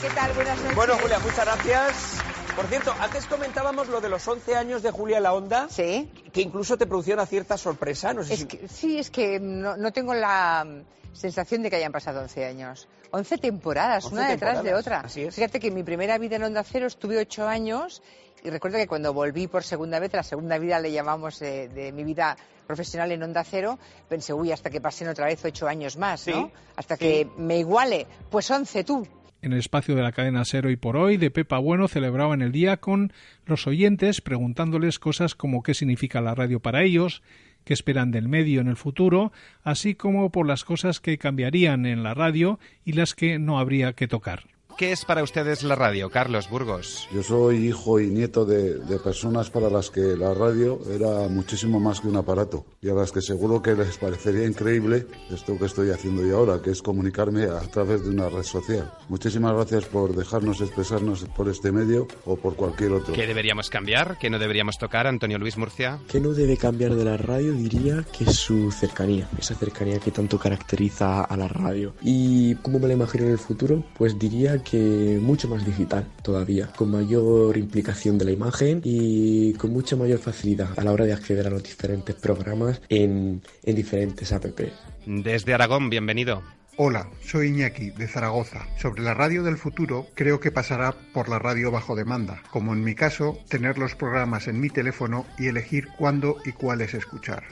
¿Qué 0.00 0.10
tal? 0.10 0.32
Buenas 0.32 0.58
noches. 0.58 0.76
Bueno, 0.76 0.94
Julia, 1.00 1.18
muchas 1.18 1.44
gracias. 1.44 2.27
Por 2.58 2.66
cierto, 2.66 2.92
antes 2.98 3.24
comentábamos 3.26 3.86
lo 3.86 4.00
de 4.00 4.08
los 4.08 4.26
11 4.26 4.56
años 4.56 4.82
de 4.82 4.90
Julia 4.90 5.20
La 5.20 5.32
Onda. 5.32 5.68
Sí. 5.70 6.10
Que 6.32 6.40
incluso 6.40 6.76
te 6.76 6.88
producía 6.88 7.14
una 7.14 7.24
cierta 7.24 7.56
sorpresa. 7.56 8.12
No 8.12 8.24
sé 8.24 8.34
Es 8.34 8.40
si... 8.40 8.46
que- 8.46 8.66
sí, 8.66 8.98
es 8.98 9.10
que 9.10 9.38
no, 9.38 9.76
no 9.76 9.92
tengo 9.92 10.12
la 10.12 10.64
mm, 10.66 11.14
sensación 11.16 11.62
de 11.62 11.70
que 11.70 11.76
hayan 11.76 11.92
pasado 11.92 12.20
11 12.20 12.44
años. 12.46 12.88
11 13.12 13.38
temporadas, 13.38 14.06
11 14.06 14.16
una 14.16 14.28
detrás 14.28 14.64
de 14.64 14.74
otra. 14.74 15.00
así 15.02 15.22
es. 15.22 15.36
Fíjate 15.36 15.60
que 15.60 15.68
en 15.68 15.74
mi 15.74 15.84
primera 15.84 16.18
vida 16.18 16.34
en 16.34 16.42
Onda 16.42 16.64
Cero 16.64 16.88
estuve 16.88 17.18
8 17.18 17.46
años 17.46 18.02
y 18.42 18.50
recuerdo 18.50 18.78
que 18.78 18.88
cuando 18.88 19.12
volví 19.14 19.46
por 19.46 19.62
segunda 19.62 20.00
vez, 20.00 20.12
la 20.12 20.24
segunda 20.24 20.58
vida 20.58 20.80
le 20.80 20.90
llamamos 20.90 21.38
de, 21.38 21.68
de 21.68 21.92
mi 21.92 22.02
vida 22.02 22.36
profesional 22.66 23.12
en 23.12 23.22
Onda 23.22 23.44
Cero, 23.44 23.78
pensé, 24.08 24.32
uy, 24.34 24.50
hasta 24.50 24.68
que 24.68 24.80
pasen 24.80 25.06
otra 25.08 25.26
vez 25.26 25.42
8 25.44 25.68
años 25.68 25.96
más, 25.96 26.26
¿no? 26.26 26.46
Sí, 26.48 26.52
Hasta 26.76 26.96
sí. 26.96 27.00
que 27.04 27.28
me 27.36 27.58
iguale. 27.58 28.06
Pues 28.30 28.50
11 28.50 28.82
tú. 28.82 29.06
En 29.40 29.52
el 29.52 29.60
espacio 29.60 29.94
de 29.94 30.02
la 30.02 30.10
cadena 30.10 30.44
Ser 30.44 30.66
hoy 30.66 30.76
por 30.76 30.96
hoy 30.96 31.16
de 31.16 31.30
Pepa 31.30 31.58
Bueno 31.58 31.86
celebraban 31.86 32.42
el 32.42 32.50
día 32.50 32.78
con 32.78 33.12
los 33.46 33.68
oyentes 33.68 34.20
preguntándoles 34.20 34.98
cosas 34.98 35.36
como 35.36 35.62
qué 35.62 35.74
significa 35.74 36.20
la 36.20 36.34
radio 36.34 36.58
para 36.58 36.82
ellos, 36.82 37.22
qué 37.64 37.72
esperan 37.72 38.10
del 38.10 38.28
medio 38.28 38.60
en 38.60 38.66
el 38.66 38.76
futuro, 38.76 39.30
así 39.62 39.94
como 39.94 40.30
por 40.30 40.46
las 40.46 40.64
cosas 40.64 40.98
que 40.98 41.18
cambiarían 41.18 41.86
en 41.86 42.02
la 42.02 42.14
radio 42.14 42.58
y 42.84 42.94
las 42.94 43.14
que 43.14 43.38
no 43.38 43.60
habría 43.60 43.92
que 43.92 44.08
tocar. 44.08 44.57
¿Qué 44.78 44.92
es 44.92 45.04
para 45.04 45.24
ustedes 45.24 45.64
la 45.64 45.74
radio, 45.74 46.08
Carlos 46.08 46.48
Burgos? 46.48 47.08
Yo 47.12 47.24
soy 47.24 47.66
hijo 47.66 47.98
y 47.98 48.10
nieto 48.10 48.44
de, 48.44 48.74
de 48.74 49.00
personas 49.00 49.50
para 49.50 49.68
las 49.68 49.90
que 49.90 50.16
la 50.16 50.32
radio 50.34 50.78
era 50.88 51.28
muchísimo 51.28 51.80
más 51.80 52.00
que 52.00 52.06
un 52.06 52.14
aparato 52.14 52.64
y 52.80 52.88
a 52.88 52.94
las 52.94 53.10
que 53.10 53.20
seguro 53.20 53.60
que 53.60 53.74
les 53.74 53.98
parecería 53.98 54.46
increíble 54.46 55.08
esto 55.32 55.58
que 55.58 55.64
estoy 55.64 55.90
haciendo 55.90 56.24
yo 56.24 56.38
ahora, 56.38 56.62
que 56.62 56.70
es 56.70 56.80
comunicarme 56.80 57.46
a 57.46 57.58
través 57.62 58.04
de 58.04 58.10
una 58.10 58.28
red 58.28 58.44
social. 58.44 58.92
Muchísimas 59.08 59.52
gracias 59.52 59.86
por 59.86 60.14
dejarnos 60.14 60.60
expresarnos 60.60 61.24
por 61.36 61.48
este 61.48 61.72
medio 61.72 62.06
o 62.24 62.36
por 62.36 62.54
cualquier 62.54 62.92
otro. 62.92 63.14
¿Qué 63.14 63.26
deberíamos 63.26 63.70
cambiar? 63.70 64.16
¿Qué 64.20 64.30
no 64.30 64.38
deberíamos 64.38 64.78
tocar, 64.78 65.08
Antonio 65.08 65.38
Luis 65.38 65.56
Murcia? 65.56 65.98
¿Qué 66.08 66.20
no 66.20 66.34
debe 66.34 66.56
cambiar 66.56 66.94
de 66.94 67.04
la 67.04 67.16
radio? 67.16 67.52
Diría 67.52 68.04
que 68.16 68.22
es 68.22 68.36
su 68.36 68.70
cercanía, 68.70 69.28
esa 69.40 69.56
cercanía 69.56 69.98
que 69.98 70.12
tanto 70.12 70.38
caracteriza 70.38 71.24
a 71.24 71.36
la 71.36 71.48
radio. 71.48 71.94
¿Y 72.00 72.54
cómo 72.56 72.78
me 72.78 72.86
la 72.86 72.94
imagino 72.94 73.24
en 73.24 73.32
el 73.32 73.38
futuro? 73.38 73.82
Pues 73.96 74.16
diría 74.16 74.62
que 74.62 74.67
mucho 74.76 75.48
más 75.48 75.64
digital 75.64 76.06
todavía, 76.22 76.66
con 76.76 76.90
mayor 76.90 77.56
implicación 77.56 78.18
de 78.18 78.24
la 78.26 78.32
imagen 78.32 78.80
y 78.84 79.54
con 79.54 79.72
mucha 79.72 79.96
mayor 79.96 80.18
facilidad 80.18 80.68
a 80.76 80.82
la 80.82 80.92
hora 80.92 81.04
de 81.04 81.12
acceder 81.12 81.46
a 81.46 81.50
los 81.50 81.62
diferentes 81.62 82.14
programas 82.14 82.80
en, 82.88 83.42
en 83.62 83.74
diferentes 83.74 84.32
apps. 84.32 84.72
Desde 85.06 85.54
Aragón, 85.54 85.90
bienvenido. 85.90 86.42
Hola, 86.76 87.08
soy 87.22 87.48
Iñaki, 87.48 87.90
de 87.90 88.06
Zaragoza. 88.06 88.66
Sobre 88.76 89.02
la 89.02 89.12
radio 89.12 89.42
del 89.42 89.56
futuro, 89.56 90.06
creo 90.14 90.38
que 90.38 90.52
pasará 90.52 90.94
por 91.12 91.28
la 91.28 91.40
radio 91.40 91.72
bajo 91.72 91.96
demanda, 91.96 92.40
como 92.52 92.72
en 92.72 92.84
mi 92.84 92.94
caso, 92.94 93.36
tener 93.48 93.78
los 93.78 93.96
programas 93.96 94.46
en 94.46 94.60
mi 94.60 94.70
teléfono 94.70 95.26
y 95.38 95.48
elegir 95.48 95.88
cuándo 95.98 96.36
y 96.44 96.52
cuáles 96.52 96.94
escuchar. 96.94 97.42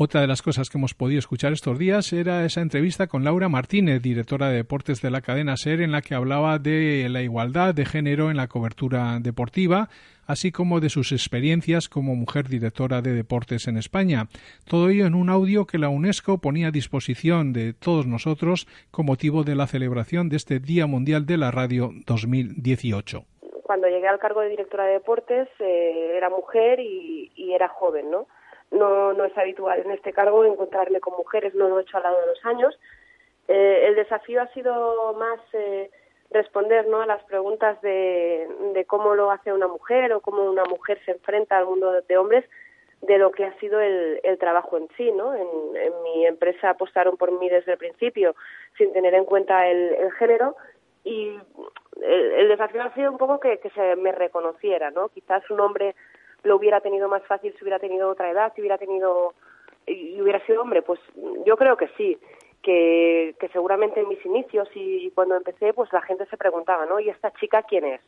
Otra 0.00 0.20
de 0.20 0.28
las 0.28 0.42
cosas 0.42 0.70
que 0.70 0.78
hemos 0.78 0.94
podido 0.94 1.18
escuchar 1.18 1.52
estos 1.52 1.76
días 1.76 2.12
era 2.12 2.44
esa 2.44 2.60
entrevista 2.60 3.08
con 3.08 3.24
Laura 3.24 3.48
Martínez, 3.48 4.00
directora 4.00 4.48
de 4.48 4.58
deportes 4.58 5.02
de 5.02 5.10
la 5.10 5.22
cadena 5.22 5.56
SER, 5.56 5.80
en 5.80 5.90
la 5.90 6.02
que 6.02 6.14
hablaba 6.14 6.60
de 6.60 7.08
la 7.10 7.20
igualdad 7.20 7.74
de 7.74 7.84
género 7.84 8.30
en 8.30 8.36
la 8.36 8.46
cobertura 8.46 9.18
deportiva, 9.20 9.88
así 10.24 10.52
como 10.52 10.78
de 10.78 10.88
sus 10.88 11.10
experiencias 11.10 11.88
como 11.88 12.14
mujer 12.14 12.46
directora 12.46 13.02
de 13.02 13.12
deportes 13.12 13.66
en 13.66 13.76
España. 13.76 14.28
Todo 14.68 14.88
ello 14.88 15.04
en 15.04 15.16
un 15.16 15.30
audio 15.30 15.66
que 15.66 15.78
la 15.78 15.88
UNESCO 15.88 16.38
ponía 16.38 16.68
a 16.68 16.70
disposición 16.70 17.52
de 17.52 17.72
todos 17.72 18.06
nosotros 18.06 18.68
con 18.92 19.06
motivo 19.06 19.42
de 19.42 19.56
la 19.56 19.66
celebración 19.66 20.28
de 20.28 20.36
este 20.36 20.60
Día 20.60 20.86
Mundial 20.86 21.26
de 21.26 21.38
la 21.38 21.50
Radio 21.50 21.90
2018. 22.06 23.24
Cuando 23.64 23.88
llegué 23.88 24.06
al 24.06 24.20
cargo 24.20 24.42
de 24.42 24.50
directora 24.50 24.84
de 24.84 24.92
deportes 24.92 25.48
eh, 25.58 26.12
era 26.16 26.30
mujer 26.30 26.78
y, 26.78 27.32
y 27.34 27.52
era 27.52 27.66
joven, 27.66 28.12
¿no? 28.12 28.28
No, 28.70 29.12
no 29.14 29.24
es 29.24 29.36
habitual 29.36 29.80
en 29.80 29.92
este 29.92 30.12
cargo 30.12 30.44
encontrarme 30.44 31.00
con 31.00 31.16
mujeres, 31.16 31.54
no 31.54 31.68
lo 31.68 31.78
he 31.78 31.82
hecho 31.82 31.96
a 31.96 32.00
lo 32.00 32.04
largo 32.04 32.20
de 32.20 32.26
los 32.26 32.44
años. 32.44 32.78
Eh, 33.48 33.86
el 33.86 33.94
desafío 33.94 34.42
ha 34.42 34.48
sido 34.48 35.14
más 35.14 35.40
eh, 35.54 35.90
responder 36.30 36.86
¿no? 36.86 37.00
a 37.00 37.06
las 37.06 37.22
preguntas 37.24 37.80
de, 37.80 38.46
cómo 38.86 39.14
lo 39.14 39.30
hace 39.30 39.52
una 39.52 39.66
mujer 39.66 40.12
o 40.12 40.20
cómo 40.20 40.44
una 40.44 40.64
mujer 40.64 41.00
se 41.04 41.12
enfrenta 41.12 41.56
al 41.56 41.64
mundo 41.64 42.02
de, 42.06 42.18
hombres 42.18 42.44
de 43.00 43.16
lo 43.16 43.30
que 43.32 43.46
ha 43.46 43.58
sido 43.58 43.80
el, 43.80 44.20
el 44.22 44.38
trabajo 44.38 44.76
en 44.76 44.88
sí, 44.96 45.10
¿no? 45.12 45.34
En, 45.34 45.48
en 45.76 46.02
mi 46.02 46.26
empresa 46.26 46.70
apostaron 46.70 47.16
por 47.16 47.32
mí 47.32 47.48
desde 47.48 47.72
el 47.72 47.78
principio 47.78 48.34
sin 48.76 48.92
tener 48.92 49.14
en 49.14 49.24
cuenta 49.24 49.66
el, 49.68 50.12
género 50.18 50.56
y 51.04 51.38
el, 52.02 52.32
el 52.32 52.48
desafío 52.48 52.82
ha 52.82 52.94
sido 52.94 53.10
un 53.10 53.18
poco 53.18 53.40
que, 53.40 53.58
que 53.58 53.70
se 53.70 53.96
me 53.96 54.12
reconociera, 54.12 54.90
¿no? 54.90 55.08
Quizás 55.08 55.48
un 55.50 55.60
hombre 55.60 55.94
lo 56.48 56.56
hubiera 56.56 56.80
tenido 56.80 57.08
más 57.08 57.22
fácil 57.26 57.54
si 57.56 57.62
hubiera 57.62 57.78
tenido 57.78 58.10
otra 58.10 58.30
edad, 58.30 58.52
si 58.54 58.60
hubiera 58.60 58.78
tenido 58.78 59.34
y 59.86 60.20
hubiera 60.20 60.44
sido 60.44 60.62
hombre, 60.62 60.82
pues 60.82 61.00
yo 61.46 61.56
creo 61.56 61.76
que 61.76 61.88
sí, 61.96 62.18
que, 62.62 63.34
que 63.40 63.48
seguramente 63.48 64.00
en 64.00 64.08
mis 64.08 64.24
inicios 64.26 64.68
y 64.74 65.10
cuando 65.14 65.36
empecé, 65.36 65.72
pues 65.72 65.90
la 65.92 66.02
gente 66.02 66.26
se 66.26 66.36
preguntaba, 66.36 66.84
¿no? 66.84 67.00
¿Y 67.00 67.08
esta 67.08 67.32
chica 67.32 67.62
quién 67.62 67.84
es? 67.84 68.00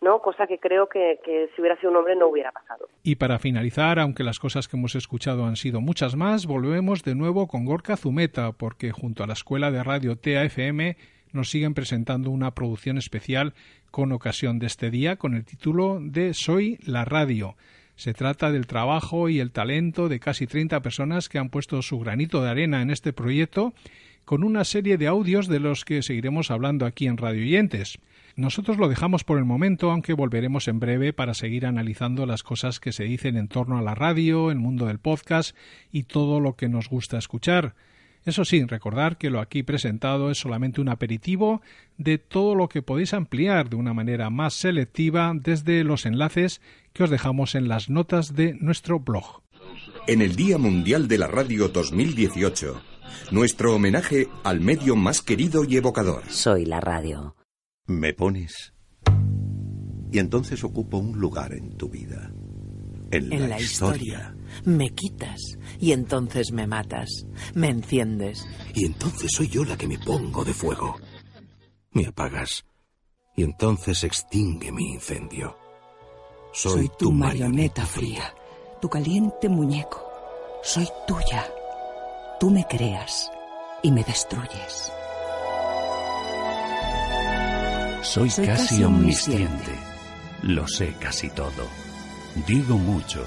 ¿no? 0.00 0.20
Cosa 0.20 0.46
que 0.46 0.58
creo 0.58 0.88
que, 0.88 1.18
que, 1.24 1.48
si 1.54 1.60
hubiera 1.60 1.76
sido 1.78 1.90
un 1.90 1.96
hombre 1.96 2.14
no 2.14 2.28
hubiera 2.28 2.52
pasado. 2.52 2.88
Y 3.02 3.16
para 3.16 3.38
finalizar, 3.38 3.98
aunque 3.98 4.22
las 4.22 4.38
cosas 4.38 4.68
que 4.68 4.76
hemos 4.76 4.94
escuchado 4.94 5.46
han 5.46 5.56
sido 5.56 5.80
muchas 5.80 6.14
más, 6.14 6.46
volvemos 6.46 7.02
de 7.02 7.14
nuevo 7.14 7.48
con 7.48 7.64
Gorka 7.64 7.96
Zumeta, 7.96 8.52
porque 8.52 8.92
junto 8.92 9.24
a 9.24 9.26
la 9.26 9.32
Escuela 9.32 9.70
de 9.70 9.82
Radio 9.82 10.16
TAFM 10.16 10.96
nos 11.32 11.50
siguen 11.50 11.74
presentando 11.74 12.30
una 12.30 12.52
producción 12.52 12.98
especial 12.98 13.54
con 13.90 14.12
ocasión 14.12 14.58
de 14.58 14.66
este 14.66 14.90
día 14.90 15.16
con 15.16 15.34
el 15.34 15.44
título 15.44 15.98
de 16.00 16.34
Soy 16.34 16.78
la 16.86 17.04
Radio. 17.04 17.56
Se 17.96 18.12
trata 18.12 18.50
del 18.50 18.66
trabajo 18.66 19.28
y 19.28 19.38
el 19.40 19.52
talento 19.52 20.08
de 20.08 20.20
casi 20.20 20.46
30 20.46 20.80
personas 20.82 21.28
que 21.28 21.38
han 21.38 21.48
puesto 21.48 21.80
su 21.82 21.98
granito 21.98 22.42
de 22.42 22.50
arena 22.50 22.82
en 22.82 22.90
este 22.90 23.12
proyecto 23.12 23.72
con 24.24 24.42
una 24.42 24.64
serie 24.64 24.96
de 24.96 25.06
audios 25.06 25.48
de 25.48 25.60
los 25.60 25.84
que 25.84 26.02
seguiremos 26.02 26.50
hablando 26.50 26.86
aquí 26.86 27.06
en 27.06 27.18
Radio 27.18 27.42
Oyentes. 27.42 27.98
Nosotros 28.36 28.78
lo 28.78 28.88
dejamos 28.88 29.22
por 29.22 29.38
el 29.38 29.44
momento, 29.44 29.90
aunque 29.90 30.12
volveremos 30.12 30.66
en 30.66 30.80
breve 30.80 31.12
para 31.12 31.34
seguir 31.34 31.66
analizando 31.66 32.26
las 32.26 32.42
cosas 32.42 32.80
que 32.80 32.92
se 32.92 33.04
dicen 33.04 33.36
en 33.36 33.48
torno 33.48 33.78
a 33.78 33.82
la 33.82 33.94
radio, 33.94 34.50
el 34.50 34.58
mundo 34.58 34.86
del 34.86 34.98
podcast 34.98 35.56
y 35.92 36.04
todo 36.04 36.40
lo 36.40 36.56
que 36.56 36.68
nos 36.68 36.88
gusta 36.88 37.18
escuchar. 37.18 37.74
Eso 38.24 38.44
sí, 38.44 38.64
recordar 38.64 39.18
que 39.18 39.30
lo 39.30 39.40
aquí 39.40 39.62
presentado 39.62 40.30
es 40.30 40.38
solamente 40.38 40.80
un 40.80 40.88
aperitivo 40.88 41.60
de 41.98 42.18
todo 42.18 42.54
lo 42.54 42.68
que 42.68 42.82
podéis 42.82 43.12
ampliar 43.12 43.68
de 43.68 43.76
una 43.76 43.92
manera 43.92 44.30
más 44.30 44.54
selectiva 44.54 45.32
desde 45.34 45.84
los 45.84 46.06
enlaces 46.06 46.60
que 46.92 47.04
os 47.04 47.10
dejamos 47.10 47.54
en 47.54 47.68
las 47.68 47.90
notas 47.90 48.34
de 48.34 48.54
nuestro 48.54 49.00
blog. 49.00 49.42
En 50.06 50.22
el 50.22 50.36
Día 50.36 50.58
Mundial 50.58 51.08
de 51.08 51.18
la 51.18 51.26
Radio 51.26 51.68
2018, 51.68 52.80
Nuestro 53.30 53.74
homenaje 53.74 54.28
al 54.42 54.60
medio 54.60 54.96
más 54.96 55.22
querido 55.22 55.64
y 55.64 55.76
evocador. 55.76 56.22
Soy 56.28 56.66
la 56.66 56.80
radio. 56.80 57.36
Me 57.86 58.12
pones 58.12 58.74
y 60.14 60.20
entonces 60.20 60.62
ocupo 60.62 60.98
un 60.98 61.18
lugar 61.18 61.52
en 61.52 61.76
tu 61.76 61.88
vida. 61.88 62.30
En, 63.10 63.32
en 63.32 63.48
la, 63.48 63.60
historia. 63.60 64.33
Me 64.64 64.90
quitas 64.90 65.58
y 65.78 65.92
entonces 65.92 66.52
me 66.52 66.66
matas. 66.66 67.26
Me 67.54 67.68
enciendes. 67.68 68.46
Y 68.74 68.86
entonces 68.86 69.30
soy 69.34 69.48
yo 69.48 69.64
la 69.64 69.76
que 69.76 69.86
me 69.86 69.98
pongo 69.98 70.44
de 70.44 70.54
fuego. 70.54 70.96
Me 71.92 72.06
apagas 72.06 72.64
y 73.36 73.42
entonces 73.42 74.04
extingue 74.04 74.72
mi 74.72 74.92
incendio. 74.92 75.56
Soy, 76.52 76.90
tu 76.98 77.12
marioneta 77.12 77.84
fría, 77.84 78.32
tu 78.80 78.88
caliente 78.88 79.48
muñeco. 79.48 80.02
Soy 80.62 80.88
tuya. 81.06 81.46
Tú 82.40 82.50
me 82.50 82.64
creas 82.66 83.30
y 83.82 83.90
me 83.90 84.02
destruyes. 84.04 84.92
Soy, 88.02 88.30
casi, 88.30 88.84
omnisciente. 88.84 89.72
Lo 90.42 90.68
sé 90.68 90.94
casi 91.00 91.28
todo. 91.30 91.66
Digo 92.46 92.76
mucho. 92.76 93.26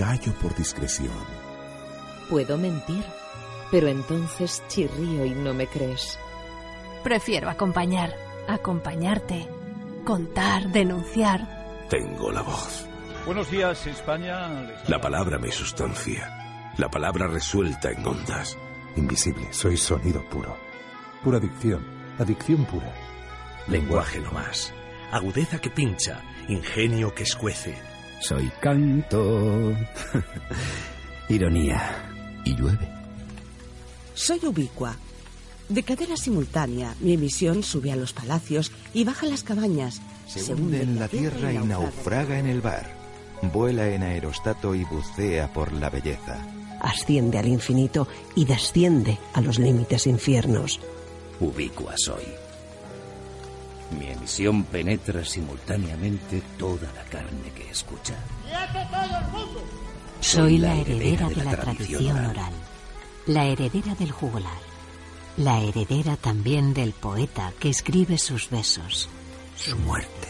Callo 0.00 0.32
por 0.40 0.54
discreción. 0.56 1.12
Puedo 2.28 2.56
mentir, 2.56 3.04
pero 3.70 3.86
entonces 3.86 4.62
chirrío 4.66 5.24
y 5.26 5.30
no 5.30 5.54
me 5.54 5.66
crees. 5.66 6.18
Prefiero 7.04 7.50
acompañar, 7.50 8.16
acompañarte, 8.48 9.46
contar, 10.04 10.70
denunciar 10.70 11.60
tengo 11.90 12.30
la 12.30 12.42
voz. 12.42 12.86
Buenos 13.26 13.50
días, 13.50 13.84
España. 13.88 14.48
La 14.86 15.00
palabra 15.00 15.38
me 15.38 15.50
sustancia. 15.50 16.72
La 16.78 16.88
palabra 16.88 17.26
resuelta 17.26 17.90
en 17.90 18.06
ondas. 18.06 18.56
Invisible, 18.94 19.52
soy 19.52 19.76
sonido 19.76 20.22
puro. 20.30 20.56
Pura 21.24 21.38
adicción, 21.38 21.84
adicción 22.16 22.64
pura. 22.64 22.94
Lenguaje 23.66 24.20
no 24.20 24.30
más. 24.30 24.72
Agudeza 25.10 25.60
que 25.60 25.68
pincha, 25.68 26.22
ingenio 26.46 27.12
que 27.12 27.24
escuece. 27.24 27.89
Soy 28.20 28.50
canto. 28.60 29.72
Ironía. 31.28 31.80
Y 32.44 32.54
llueve. 32.54 32.88
Soy 34.14 34.40
ubicua. 34.46 34.96
De 35.68 35.82
cadera 35.82 36.16
simultánea, 36.16 36.94
mi 37.00 37.14
emisión 37.14 37.62
sube 37.62 37.92
a 37.92 37.96
los 37.96 38.12
palacios 38.12 38.72
y 38.92 39.04
baja 39.04 39.26
a 39.26 39.30
las 39.30 39.44
cabañas 39.44 40.02
se, 40.26 40.54
hunde 40.54 40.82
en 40.82 40.98
la 40.98 41.08
tierra 41.08 41.52
y 41.52 41.58
naufraga 41.58 42.38
en 42.38 42.46
el 42.46 42.60
bar. 42.60 42.90
Vuela 43.52 43.88
en 43.88 44.02
aerostato 44.02 44.74
y 44.74 44.84
bucea 44.84 45.52
por 45.52 45.72
la 45.72 45.90
belleza. 45.90 46.44
Asciende 46.80 47.38
al 47.38 47.48
infinito 47.48 48.06
y 48.34 48.44
desciende 48.44 49.18
a 49.32 49.40
los 49.40 49.58
límites 49.58 50.06
infiernos. 50.06 50.80
Ubicua 51.40 51.94
soy. 51.96 52.24
Mi 53.98 54.08
emisión 54.08 54.64
penetra 54.64 55.24
simultáneamente 55.24 56.42
toda 56.58 56.92
la 56.94 57.04
carne 57.04 57.50
que 57.54 57.70
escucha. 57.70 58.14
Soy 60.20 60.58
la 60.58 60.74
heredera 60.76 61.28
de 61.28 61.44
la 61.44 61.56
tradición 61.56 62.26
oral, 62.26 62.52
la 63.26 63.46
heredera 63.46 63.94
del 63.94 64.12
jugular, 64.12 64.58
la 65.36 65.60
heredera 65.60 66.16
también 66.16 66.74
del 66.74 66.92
poeta 66.92 67.52
que 67.58 67.70
escribe 67.70 68.18
sus 68.18 68.50
besos 68.50 69.08
su 69.60 69.76
muerte. 69.76 70.28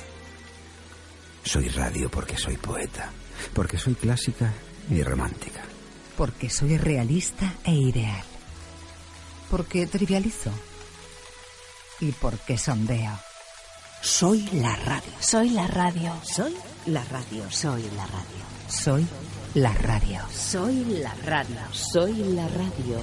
Soy 1.45 1.69
radio 1.69 2.11
porque 2.11 2.37
soy 2.37 2.57
poeta, 2.57 3.13
porque 3.55 3.79
soy 3.79 3.95
clásica 3.95 4.53
y 4.91 5.03
romántica. 5.03 5.63
Porque 6.17 6.51
soy 6.51 6.77
realista 6.77 7.55
e 7.65 7.73
ideal. 7.73 8.25
Porque 9.51 9.87
trivializo. 9.87 10.51
Y 12.01 12.13
porque 12.13 12.59
sondeo. 12.59 13.13
Soy 14.03 14.49
la 14.53 14.75
radio. 14.77 15.13
Soy 15.21 15.51
la 15.51 15.67
radio. 15.67 16.13
Soy 16.25 16.57
la 16.87 17.05
radio. 17.05 17.51
Soy 17.51 17.83
la 17.95 18.07
radio. 18.07 18.41
Soy 18.69 19.07
la 19.55 19.75
radio. 19.75 20.21
Soy 20.31 20.85
la 20.85 21.15
radio. 21.27 21.61
Soy 21.71 22.15
la 22.15 22.49
radio. 22.49 23.01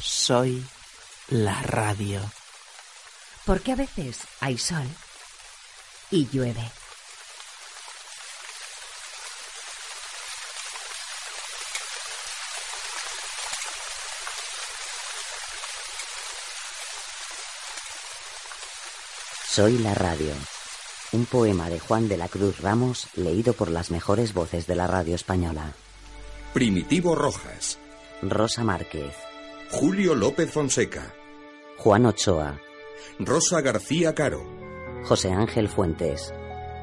Soy 0.00 0.64
la 1.30 1.60
radio. 1.62 2.20
Porque 3.44 3.72
a 3.72 3.76
veces 3.76 4.20
hay 4.40 4.56
sol 4.56 4.86
y 6.12 6.28
llueve. 6.28 6.70
Soy 19.56 19.78
la 19.78 19.94
radio. 19.94 20.32
Un 21.12 21.24
poema 21.24 21.70
de 21.70 21.78
Juan 21.78 22.08
de 22.08 22.18
la 22.18 22.28
Cruz 22.28 22.60
Ramos 22.60 23.08
leído 23.16 23.54
por 23.54 23.70
las 23.70 23.90
mejores 23.90 24.34
voces 24.34 24.66
de 24.66 24.74
la 24.74 24.86
radio 24.86 25.14
española. 25.14 25.72
Primitivo 26.52 27.14
Rojas. 27.14 27.78
Rosa 28.20 28.64
Márquez. 28.64 29.14
Julio 29.70 30.14
López 30.14 30.52
Fonseca. 30.52 31.14
Juan 31.78 32.04
Ochoa. 32.04 32.60
Rosa 33.18 33.62
García 33.62 34.14
Caro. 34.14 34.44
José 35.04 35.30
Ángel 35.30 35.70
Fuentes. 35.70 36.34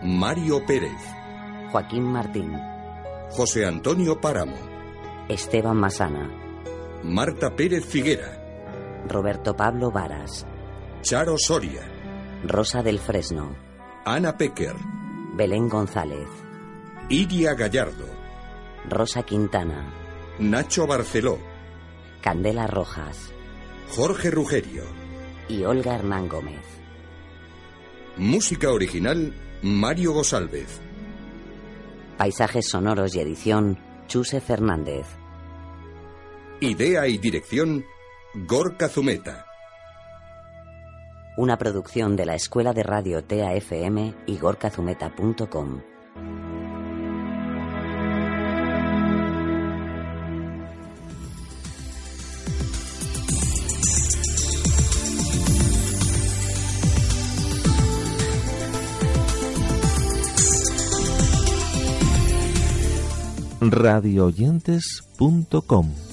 Mario 0.02 0.66
Pérez. 0.66 1.00
Joaquín 1.72 2.06
Martín. 2.06 2.60
José 3.30 3.68
Antonio 3.68 4.20
Páramo. 4.20 4.58
Esteban 5.30 5.78
Masana. 5.78 6.28
Marta 7.04 7.56
Pérez 7.56 7.86
Figuera. 7.86 9.04
Roberto 9.08 9.56
Pablo 9.56 9.92
Varas. 9.92 10.48
Charo 11.04 11.38
Soria. 11.38 11.93
Rosa 12.46 12.84
del 12.84 13.00
Fresno. 13.00 13.56
Ana 14.04 14.38
Pecker. 14.38 14.76
Belén 15.34 15.70
González. 15.70 16.28
Iria 17.08 17.54
Gallardo. 17.54 18.06
Rosa 18.90 19.24
Quintana. 19.24 19.90
Nacho 20.40 20.86
Barceló. 20.86 21.40
Candela 22.22 22.68
Rojas. 22.68 23.32
Jorge 23.96 24.30
Rugerio. 24.30 24.84
Y 25.48 25.64
Olga 25.64 25.96
Hernán 25.96 26.28
Gómez. 26.28 26.66
Música 28.18 28.72
original, 28.72 29.34
Mario 29.62 30.12
Gosalvez. 30.12 30.82
Paisajes 32.18 32.68
sonoros 32.70 33.16
y 33.16 33.22
edición, 33.22 33.80
Chuse 34.08 34.42
Fernández. 34.42 35.06
Idea 36.60 37.08
y 37.08 37.18
dirección, 37.18 37.86
Gorka 38.34 38.90
Zumeta. 38.90 39.46
Una 41.36 41.58
producción 41.58 42.16
de 42.16 42.28
la 42.28 42.36
Escuela 42.36 42.74
de 42.74 42.84
Radio 42.84 43.24
TAFM 43.24 44.14
y 44.28 44.38
gorkazumeta.com. 44.38 45.82
radiooyentes.com. 63.72 66.13